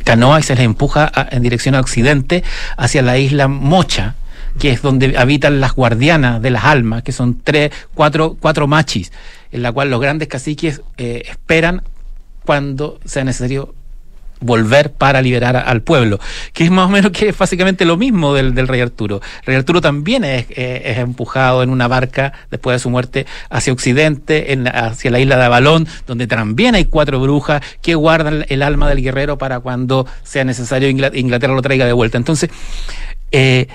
[0.04, 2.44] canoa y se les empuja a- en dirección a occidente
[2.78, 4.16] hacia la isla Mocha
[4.60, 9.12] que es donde habitan las guardianas de las almas, que son tres, cuatro, cuatro machis,
[9.52, 11.82] en la cual los grandes caciques eh, esperan
[12.45, 13.74] cuando sea necesario
[14.41, 16.18] volver para liberar al pueblo,
[16.54, 19.20] que es más o menos que es básicamente lo mismo del, del rey Arturo.
[19.45, 24.54] Rey Arturo también es, eh, empujado en una barca después de su muerte hacia occidente,
[24.54, 28.88] en hacia la isla de Avalón, donde también hay cuatro brujas que guardan el alma
[28.88, 32.18] del guerrero para cuando sea necesario Ingla- Inglaterra lo traiga de vuelta.
[32.18, 32.50] Entonces,
[33.32, 33.68] eh,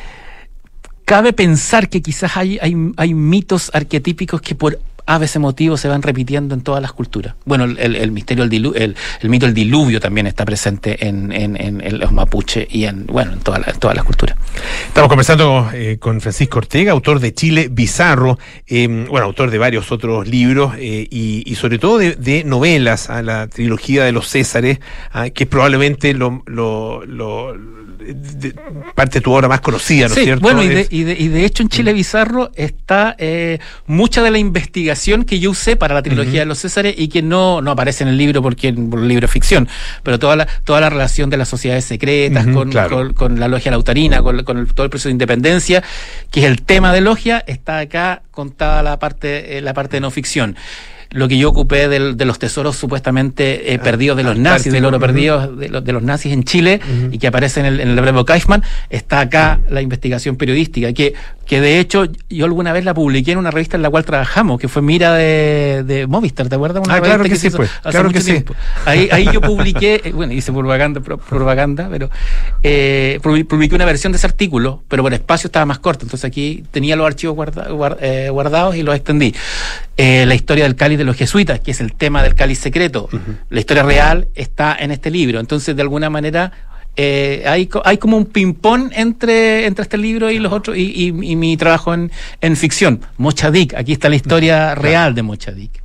[1.05, 6.00] cabe pensar que quizás hay, hay, hay mitos arquetípicos que por aves emotivos se van
[6.02, 7.34] repitiendo en todas las culturas.
[7.44, 11.07] Bueno, el, el- el misterio, del dilu- el, el mito del diluvio también está presente
[11.07, 14.05] en, en- en- en los mapuche y en, bueno, en, todas las- en todas las
[14.07, 14.36] culturas.
[14.88, 19.92] Estamos conversando eh, con Francisco Ortega, autor de Chile Bizarro, eh, bueno, autor de varios
[19.92, 24.28] otros libros eh, y, y sobre todo de, de novelas, a la trilogía de los
[24.28, 24.78] Césares,
[25.12, 27.55] ah, que es probablemente lo, lo- lo-
[27.98, 28.55] de-
[28.94, 30.42] parte de tu obra más conocida, ¿no es Sí, cierto?
[30.42, 33.16] bueno, y de, y, de, y de hecho en Chile Bizarro está
[33.86, 34.93] mucha de la investigación
[35.24, 38.09] que yo usé para la trilogía de los Césares y que no, no aparece en
[38.11, 39.68] el libro porque por el libro es ficción,
[40.03, 42.97] pero toda la, toda la relación de las sociedades secretas Ujú, con, claro.
[42.97, 45.82] con- con la logia lautarina, con, con el- todo el proceso de independencia,
[46.30, 50.01] que es el tema de logia, está acá contada la parte, eh, la parte de
[50.01, 50.57] no ficción.
[51.11, 54.84] Lo que yo ocupé del- de los tesoros supuestamente eh, perdidos de los nazis, del
[54.84, 56.80] oro Ah, perdido de, los- de los nazis en Chile
[57.12, 61.14] y que aparece en el, en el Bravo Kaufman, está acá la investigación periodística, que,
[61.46, 64.59] que de hecho yo alguna vez la publiqué en una revista en la cual trabajamos,
[64.61, 66.82] que fue Mira de, de Movistar, ¿te acuerdas?
[66.84, 68.30] Una Ah, claro que sí, pues, hace claro mucho que sí.
[68.32, 68.55] tiempo.
[68.84, 72.11] Ahí, ahí yo publiqué, eh, bueno, hice propaganda, pro- propaganda pero
[72.62, 76.24] eh, publi- publiqué una versión de ese artículo, pero por espacio estaba más corto, entonces
[76.24, 79.34] aquí tenía los archivos guarda- guar- eh, guardados y los extendí.
[79.97, 83.09] Eh, la historia del cáliz de los jesuitas, que es el tema del cáliz secreto,
[83.49, 86.51] la historia real está en este libro, entonces de alguna manera
[86.97, 91.30] eh, hay, hay como un ping-pong entre, entre este libro y los otros, y, y-
[91.30, 93.01] y mi trabajo en, en ficción.
[93.18, 95.82] Mochadik, aquí está la historia real de Mochadik.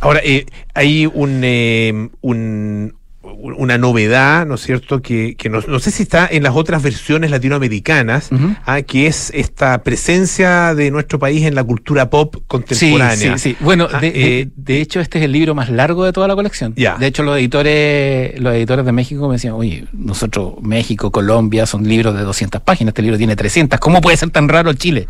[0.00, 5.78] Ahora, eh, hay un, eh, un- una novedad, ¿no es cierto?, que, que no, no
[5.78, 8.30] sé si está en las otras versiones latinoamericanas,
[8.66, 13.38] ah, que es esta presencia de nuestro país en la cultura pop contemporánea.
[13.38, 13.56] Sí, sí, sí.
[13.60, 16.34] Bueno, Ah, de, eh, de hecho, este es el libro más largo de toda la
[16.34, 16.74] colección.
[16.74, 21.86] De hecho, los editores, los editores de México me decían, oye, nosotros, México, Colombia, son
[21.86, 23.78] libros de 200 páginas, este libro tiene 300.
[23.80, 25.08] ¿Cómo puede ser tan raro Chile?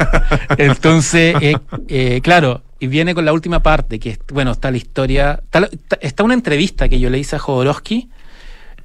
[0.58, 1.56] Entonces, eh,
[1.88, 5.40] eh, claro, y viene con la última parte, que es, bueno, está la historia,
[6.00, 8.08] está, una entrevista que yo le hice a Jodorowsky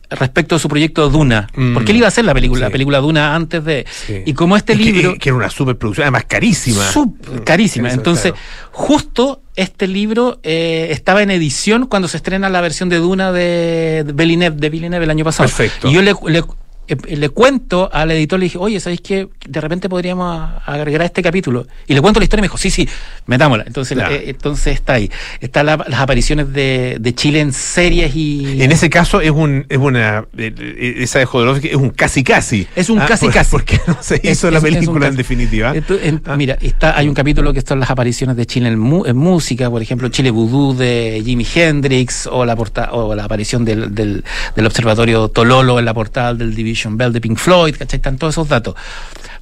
[0.10, 1.48] respecto a su proyecto Duna.
[1.56, 1.74] Mm.
[1.74, 3.86] Porque él iba a hacer la película, la película Duna antes de...
[3.90, 4.22] Sí.
[4.26, 5.16] Y como este libro...
[5.18, 6.88] que, era una superproducción, además carísima.
[6.92, 7.88] Sup- carísima.
[7.88, 8.48] Eso, Entonces, claro.
[8.72, 14.04] justo este libro eh, estaba en edición cuando se estrena la versión de Duna de,
[14.06, 15.50] de Villeneuve, de Villeneuve el año pasado.
[15.50, 15.90] Perfecto.
[15.90, 16.44] Y yo le, le-
[16.88, 19.28] eh, le cuento al editor, le dije, oye, ¿sabéis qué?
[19.48, 21.66] De repente podríamos agregar este capítulo.
[21.88, 22.88] Y le cuento la historia y me dijo, sí, sí,
[23.26, 23.64] metámosla.
[23.68, 25.10] Entonces, eh, entonces está ahí.
[25.40, 28.62] Están la- las apariciones de, de Chile en series y...
[28.62, 32.24] En ese caso es un es una eh, eh, esa de Jodorowsky es un casi
[32.24, 32.68] casi.
[32.76, 33.52] Es un Ah, casi por- casi.
[33.52, 35.74] Porque no se hizo Es- la película en definitiva.
[35.76, 39.16] En- Mira, está, hay un capítulo que son las apariciones de Chile en, mu- en
[39.18, 43.94] música, por ejemplo, Chile Voodoo de Jimi Hendrix o la porta o la aparición del,
[43.96, 44.24] del,
[44.56, 47.98] del observatorio Tololo en la portada del Division Bell de Pink Floyd, ¿cachai?
[47.98, 48.76] Están todos esos datos.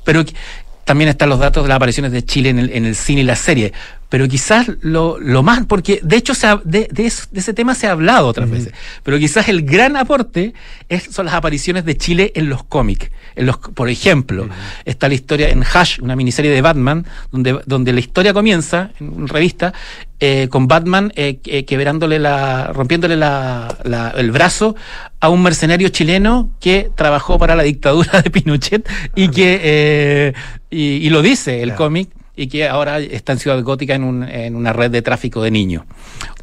[0.03, 0.23] Pero
[0.85, 3.23] también están los datos de las apariciones de Chile en el, en el cine y
[3.23, 3.73] la serie.
[4.13, 7.51] Pero quizás lo, lo más, porque de hecho se ha- de, de eso- de ese
[7.51, 10.53] tema se ha hablado otras veces, pero quizás el gran aporte
[10.87, 13.09] es, son las apariciones de Chile en los cómics.
[13.35, 14.47] En los, por ejemplo,
[14.85, 19.09] está la historia en Hash, una miniserie de Batman, donde, donde la historia comienza, en
[19.09, 19.73] una revista,
[20.19, 24.75] eh, con Batman eh, que- quebrándole la, rompiéndole la- la- el brazo
[25.21, 30.33] a un mercenario chileno que trabajó para la dictadura de Pinochet y que eh,
[30.69, 34.23] y, y lo dice el cómic y que ahora está en Ciudad Gótica en, un-
[34.23, 35.83] en una red de tráfico de niños.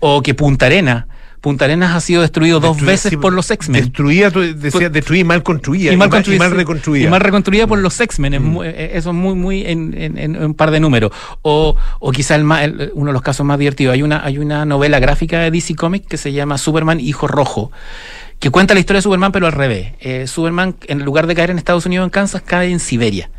[0.00, 1.08] O que Punta Arena,
[1.40, 3.82] Punta Arenas ha sido destruido dos veces sí, por los X-Men.
[3.84, 5.90] Destruida, destruida y mal construida.
[5.92, 7.06] Y mal, y reconstruida.
[7.06, 8.34] Y mal reconstruida por los X-Men.
[8.34, 11.12] es muy- eh, Eso es muy, muy en, en- en un par de números.
[11.40, 13.94] O, o quizá el más- el- uno de los casos más divertidos.
[13.94, 17.72] Hay una, hay una novela gráfica de DC Comics que se llama Superman Hijo Rojo.
[18.38, 19.94] Que cuenta la historia de Superman, pero al revés.
[20.00, 23.30] Eh, Superman, en lugar de caer en Estados Unidos, en Kansas, cae en Siberia.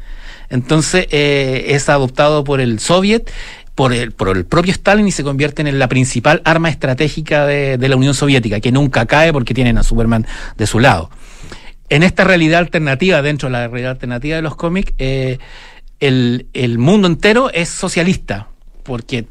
[0.51, 3.31] Entonces eh, es adoptado por el Soviet,
[3.73, 8.13] por el, propio Stalin y se convierte en la principal arma estratégica de, la Unión
[8.13, 10.27] Soviética, que nunca cae porque tienen a Superman
[10.57, 11.09] de su lado.
[11.89, 15.39] En esta realidad alternativa, dentro de la realidad alternativa de los cómics, eh,
[15.99, 18.49] el, mundo entero es socialista,
[18.83, 19.25] porque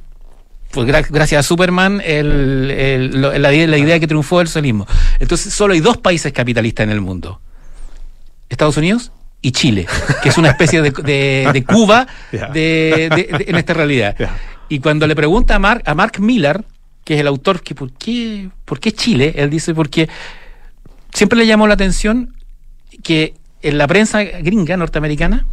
[0.70, 4.86] pues gra- gracias a Superman la, la idea que triunfó el socialismo.
[5.18, 7.40] Entonces solo hay dos países capitalistas en el mundo.
[8.48, 9.12] Estados Unidos
[9.42, 9.86] y Chile,
[10.22, 12.06] que es una especie de, de- de Cuba
[13.10, 14.14] de- en esta realidad.
[14.68, 16.62] Y cuando le pregunta a Mark, a Mark Miller,
[17.04, 20.08] que es el autor, que por qué, por qué Chile, él dice porque
[21.12, 22.34] siempre le llamó la atención
[23.02, 25.46] que en la prensa gringa norteamericana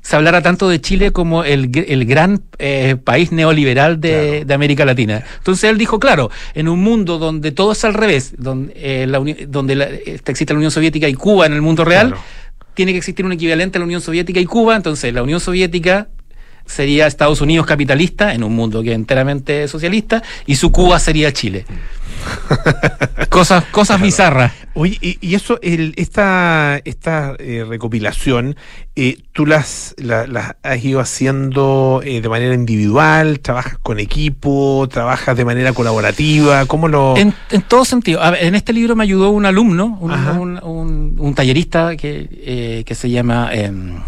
[0.00, 4.84] se hablara tanto de Chile como el, el gran eh, país neoliberal de, de América
[4.84, 5.24] Latina.
[5.38, 9.20] Entonces él dijo, claro, en un mundo donde todo es al revés, donde, eh, la
[9.48, 12.14] donde la- este, existe la Unión Soviética y Cuba en el mundo real,
[12.76, 16.08] tiene que existir un equivalente a la Unión Soviética y Cuba, entonces la Unión Soviética
[16.66, 21.32] sería Estados Unidos capitalista en un mundo que es enteramente socialista y su Cuba sería
[21.32, 21.64] Chile.
[23.30, 24.52] cosas cosas bizarras.
[24.74, 28.56] Oye, y, y eso, el, esta, esta eh, recopilación,
[28.94, 33.40] eh, ¿tú las, la- las has ido haciendo eh, de manera individual?
[33.40, 34.86] ¿Trabajas con equipo?
[34.92, 36.66] ¿Trabajas de manera colaborativa?
[36.66, 37.16] ¿Cómo lo...?
[37.16, 38.22] En, en todo sentido.
[38.22, 42.28] A ver, en este libro me ayudó un alumno, un, un- un- un tallerista que,
[42.32, 43.48] eh, que se llama.
[43.52, 43.98] em,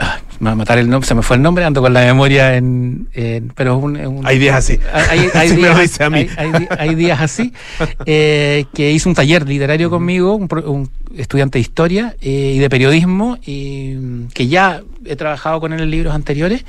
[0.00, 2.00] ah, me va a matar el nombre, se me fue el nombre, ando con la
[2.00, 3.08] memoria en.
[3.12, 4.78] en- pero un, un- Hay días así.
[4.92, 6.26] Hay, días, dice a mí.
[6.36, 7.52] hay- hay di- hay días así.
[8.06, 13.38] eh, que hizo un taller literario conmigo, un estudiante de historia eh, y de periodismo,
[13.46, 16.64] y mm, que ya he trabajado con él en libros anteriores.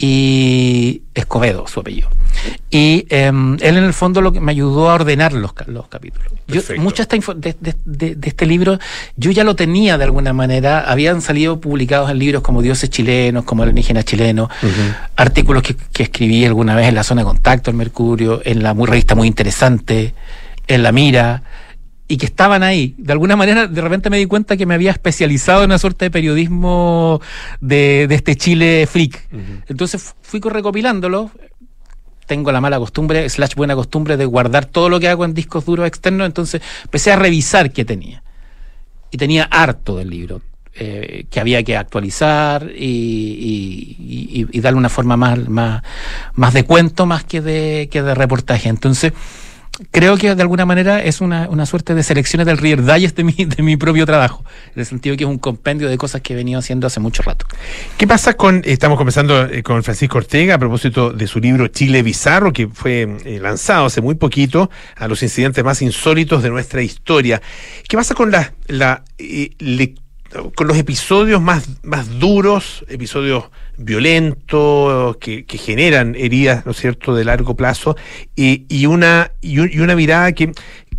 [0.00, 2.08] Y Escobedo, su apellido.
[2.70, 6.28] Y em, él en el fondo lo que me ayudó a ordenar los, los capítulos.
[6.46, 8.78] Yo, mucha esta de, de- de- de este libro,
[9.16, 10.80] yo ya lo tenía de alguna manera.
[10.90, 14.48] Habían salido publicados en libros como Dioses chilenos, como Alienígena chileno,
[15.16, 18.74] artículos que, que escribí alguna vez en la zona de contacto, en Mercurio, en la
[18.74, 20.14] muy revista muy interesante,
[20.66, 21.42] en La Mira,
[22.10, 22.94] y que estaban ahí.
[22.96, 26.06] De alguna manera, de repente me di cuenta que me había especializado en una suerte
[26.06, 27.20] de periodismo
[27.60, 29.28] de, de este Chile freak.
[29.68, 31.30] Entonces fu- fui co- recopilándolo.
[32.28, 35.64] Tengo la mala costumbre, slash buena costumbre, de guardar todo lo que hago en discos
[35.64, 36.26] duros externos.
[36.26, 38.22] Entonces empecé a revisar qué tenía.
[39.10, 40.40] Y tenía harto del libro.
[40.80, 45.82] eh, que había que actualizar y, y- darle una forma más, más,
[46.34, 48.68] más de cuento más que de, que de reportaje.
[48.68, 49.12] Entonces,
[49.90, 53.24] creo que de alguna manera es una, una suerte de selecciones del Reader Digest de
[53.24, 56.32] mi, de mi propio trabajo, en el sentido que es un compendio de cosas que
[56.32, 57.46] he venido haciendo hace mucho rato.
[57.96, 62.02] ¿Qué pasa con, estamos conversando eh, con Francisco Ortega a propósito de su libro Chile
[62.02, 66.82] Bizarro, que fue eh, lanzado hace muy poquito a los incidentes más insólitos de nuestra
[66.82, 67.40] historia?
[67.88, 69.98] ¿Qué pasa con la, la eh, lec-
[70.54, 73.44] con los episodios más, más duros, episodios
[73.76, 77.96] violentos que, que generan heridas, ¿no es cierto?, de largo plazo,
[78.36, 80.52] y, y una, y, un- y una mirada que,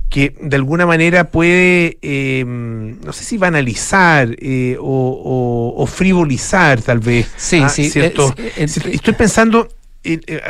[0.10, 6.82] que de alguna manera puede, eh, no sé si banalizar eh, o, o- o frivolizar
[6.82, 7.30] tal vez.
[7.38, 9.79] Sí, ah, sí, cierto- es- cierto- Estoy pensando eh, eh,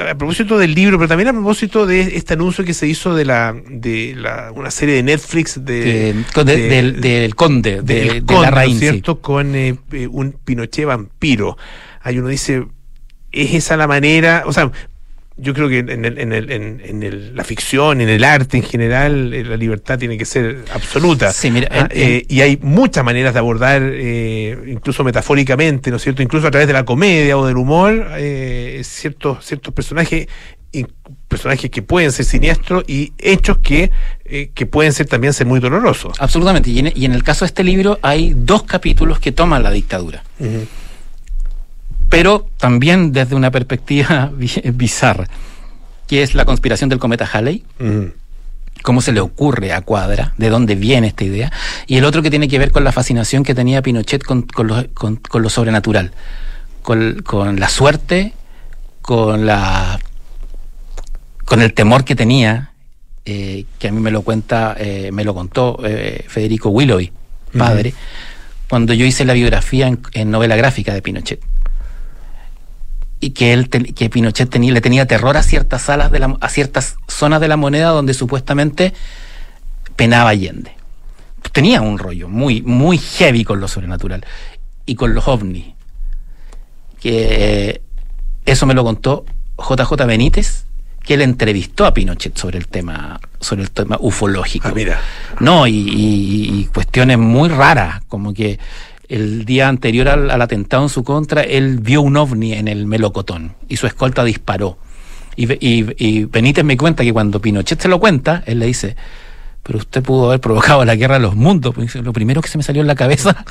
[0.09, 3.25] a propósito del libro, pero también a propósito de este anuncio que se hizo de
[3.25, 8.21] la de la, una serie de Netflix de, De- con- de- del, del conde, de,
[8.21, 8.89] de la ¿no Rain, es sí.
[8.89, 9.21] cierto?
[9.21, 11.57] Con eh, eh, un Pinochet vampiro.
[12.01, 12.65] Ahí uno dice,
[13.31, 14.43] ¿es esa la manera?
[14.45, 14.71] O sea,
[15.41, 18.57] yo creo que en, el, en, el, en, en el- la ficción, en el arte
[18.57, 21.31] en general, eh, la libertad tiene que ser absoluta.
[21.31, 26.03] Sí, mira, Ah, eh, y hay muchas maneras de abordar, eh, incluso metafóricamente, ¿no es
[26.03, 26.21] cierto?
[26.21, 30.27] Incluso a través de la comedia o del humor, eh, ciertos, ciertos personajes
[30.71, 30.85] y
[31.27, 33.89] personajes que pueden ser siniestros y hechos que,
[34.25, 36.13] eh, que pueden ser también ser muy dolorosos.
[36.19, 36.69] Absolutamente.
[36.69, 39.71] Y en, y en el caso de este libro hay dos capítulos que toman la
[39.71, 40.23] dictadura.
[42.09, 45.27] Pero también desde una perspectiva bi- bizarra,
[46.07, 47.63] que es la conspiración del cometa Halley,
[48.81, 51.51] cómo se le ocurre a Cuadra, de dónde viene esta idea,
[51.85, 54.67] y el otro que tiene que ver con la fascinación que tenía Pinochet con, con
[54.67, 56.11] lo, con- con lo sobrenatural,
[56.81, 58.33] con, con la suerte,
[59.01, 59.99] con la
[61.45, 62.71] con el temor que tenía,
[63.25, 67.11] eh, que a mí me lo cuenta, eh, me lo contó eh, Federico Willowy,
[67.57, 67.93] padre,
[68.69, 71.39] cuando yo hice la biografía en, en novela gráfica de Pinochet.
[73.19, 76.37] Y que él te- que Pinochet tenía, le tenía terror a ciertas salas de la,
[76.39, 78.93] a ciertas zonas de la moneda donde supuestamente
[79.95, 80.71] penaba Allende.
[81.51, 84.25] Tenía un rollo muy, muy heavy con lo sobrenatural
[84.85, 85.65] y con los ovnis.
[86.99, 87.81] Que
[88.45, 89.25] eso me lo contó
[89.57, 90.65] JJ Benítez,
[91.03, 94.69] que él entrevistó a Pinochet sobre el tema, sobre el tema ufológico.
[94.73, 94.99] mira.
[95.39, 98.59] No, y, y- y cuestiones muy raras, como que
[99.09, 103.55] el día anterior al, atentado en su contra, él vio un ovni en el melocotón
[103.67, 104.77] y su escolta disparó.
[105.35, 108.95] Y, y- y Benítez me cuenta que cuando Pinochet se lo cuenta, él le dice,
[109.63, 111.73] pero usted pudo haber provocado la guerra de los mundos.
[111.75, 113.45] Pues lo primero que se me salió en la cabeza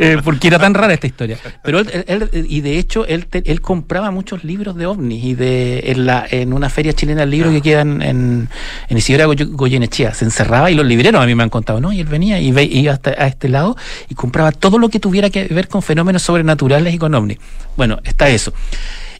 [0.00, 1.38] eh, porque era tan rara esta historia.
[1.62, 3.26] Pero él, y de hecho, él,
[3.60, 7.50] compraba muchos libros de ovnis y de en, la, en una feria chilena del libro
[7.50, 8.48] que queda en, en,
[8.88, 10.14] en Isidora Goy- Goyenechea.
[10.14, 11.92] Se encerraba y los libreros a mí me han contado, ¿no?
[11.92, 13.76] Y él venía y ve- iba hasta a este lado
[14.08, 17.38] y compraba todo lo que tuviera que ver con fenómenos sobrenaturales y con ovnis.
[17.76, 18.52] Bueno, está eso.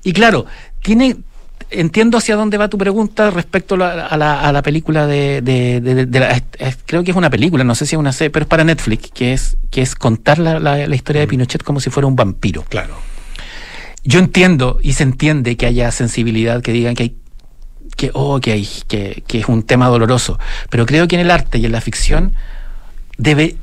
[0.05, 0.47] Y claro,
[0.83, 1.16] tiene
[1.73, 5.41] entiendo hacia dónde va tu pregunta respecto a la, a la, a la película de,
[5.43, 8.12] de- de- de la- es- creo que es una película, no sé si es una
[8.12, 11.27] serie, pero es para Netflix, que es, que es contar la, la- la historia de
[11.29, 12.64] Pinochet como si fuera un vampiro.
[12.68, 12.97] Claro.
[14.05, 17.16] Yo entiendo y se entiende que haya sensibilidad, que digan que hay
[17.97, 20.39] que, oh, que, hay, que, que es un tema doloroso,
[20.70, 22.35] pero creo que en el arte y en la ficción
[23.18, 23.57] debe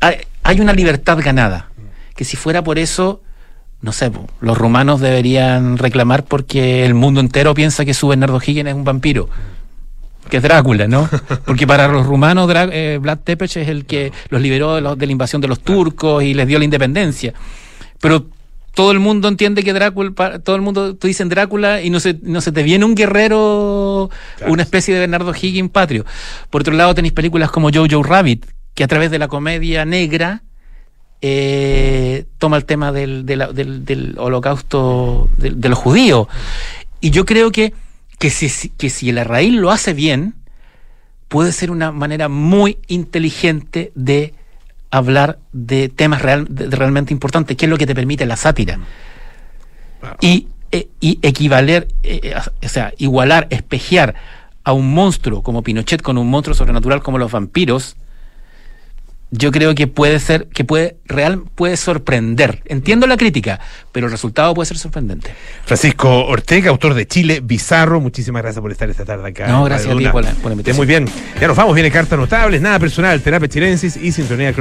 [0.00, 1.68] hay, hay una libertad ganada,
[2.16, 3.22] que si fuera por eso
[3.84, 4.10] no sé,
[4.40, 8.84] los rumanos deberían reclamar porque el mundo entero piensa que su Bernardo Higgins es un
[8.84, 9.28] vampiro.
[10.30, 11.06] Que es Drácula, ¿no?
[11.44, 14.96] Porque para los rumanos, Drá- eh, Vlad Tepes es el que los liberó de, los-
[14.96, 17.34] de la invasión de los turcos y les dio la independencia.
[18.00, 18.24] Pero
[18.74, 22.18] todo el mundo entiende que Drácula, todo el mundo, tú dicen Drácula y no se,
[22.22, 24.08] no se te viene un guerrero,
[24.48, 26.06] una especie de Bernardo Higgins patrio.
[26.48, 30.40] Por otro lado, tenéis películas como Jojo Rabbit, que a través de la comedia negra
[31.26, 36.28] eh, toma el tema del, del, del holocausto de, de los judíos.
[37.00, 37.72] Y yo creo que,
[38.18, 40.34] que, si, si- que si el Arraín lo hace bien,
[41.28, 44.34] puede ser una manera muy inteligente de
[44.90, 48.36] hablar de temas real- de- de realmente importantes, que es lo que te permite la
[48.36, 48.78] sátira.
[50.20, 54.14] Y, eh, y equivaler, eh, eh, a- o sea, igualar, espejear
[54.62, 57.96] a un monstruo como Pinochet con un monstruo sobrenatural como los vampiros,
[59.36, 62.62] yo creo que puede ser, que puede, real, puede sorprender.
[62.66, 63.58] Entiendo la crítica,
[63.90, 65.30] pero el resultado puede ser sorprendente.
[65.64, 69.48] Francisco Ortega, autor de Chile Bizarro, muchísimas gracias por estar esta tarde acá.
[69.48, 70.76] No, gracias a ti por la- por la Esté invitación.
[70.76, 71.08] muy bien.
[71.40, 74.52] Ya nos vamos, viene cartas notables, nada personal, terapia chilensis y sintonía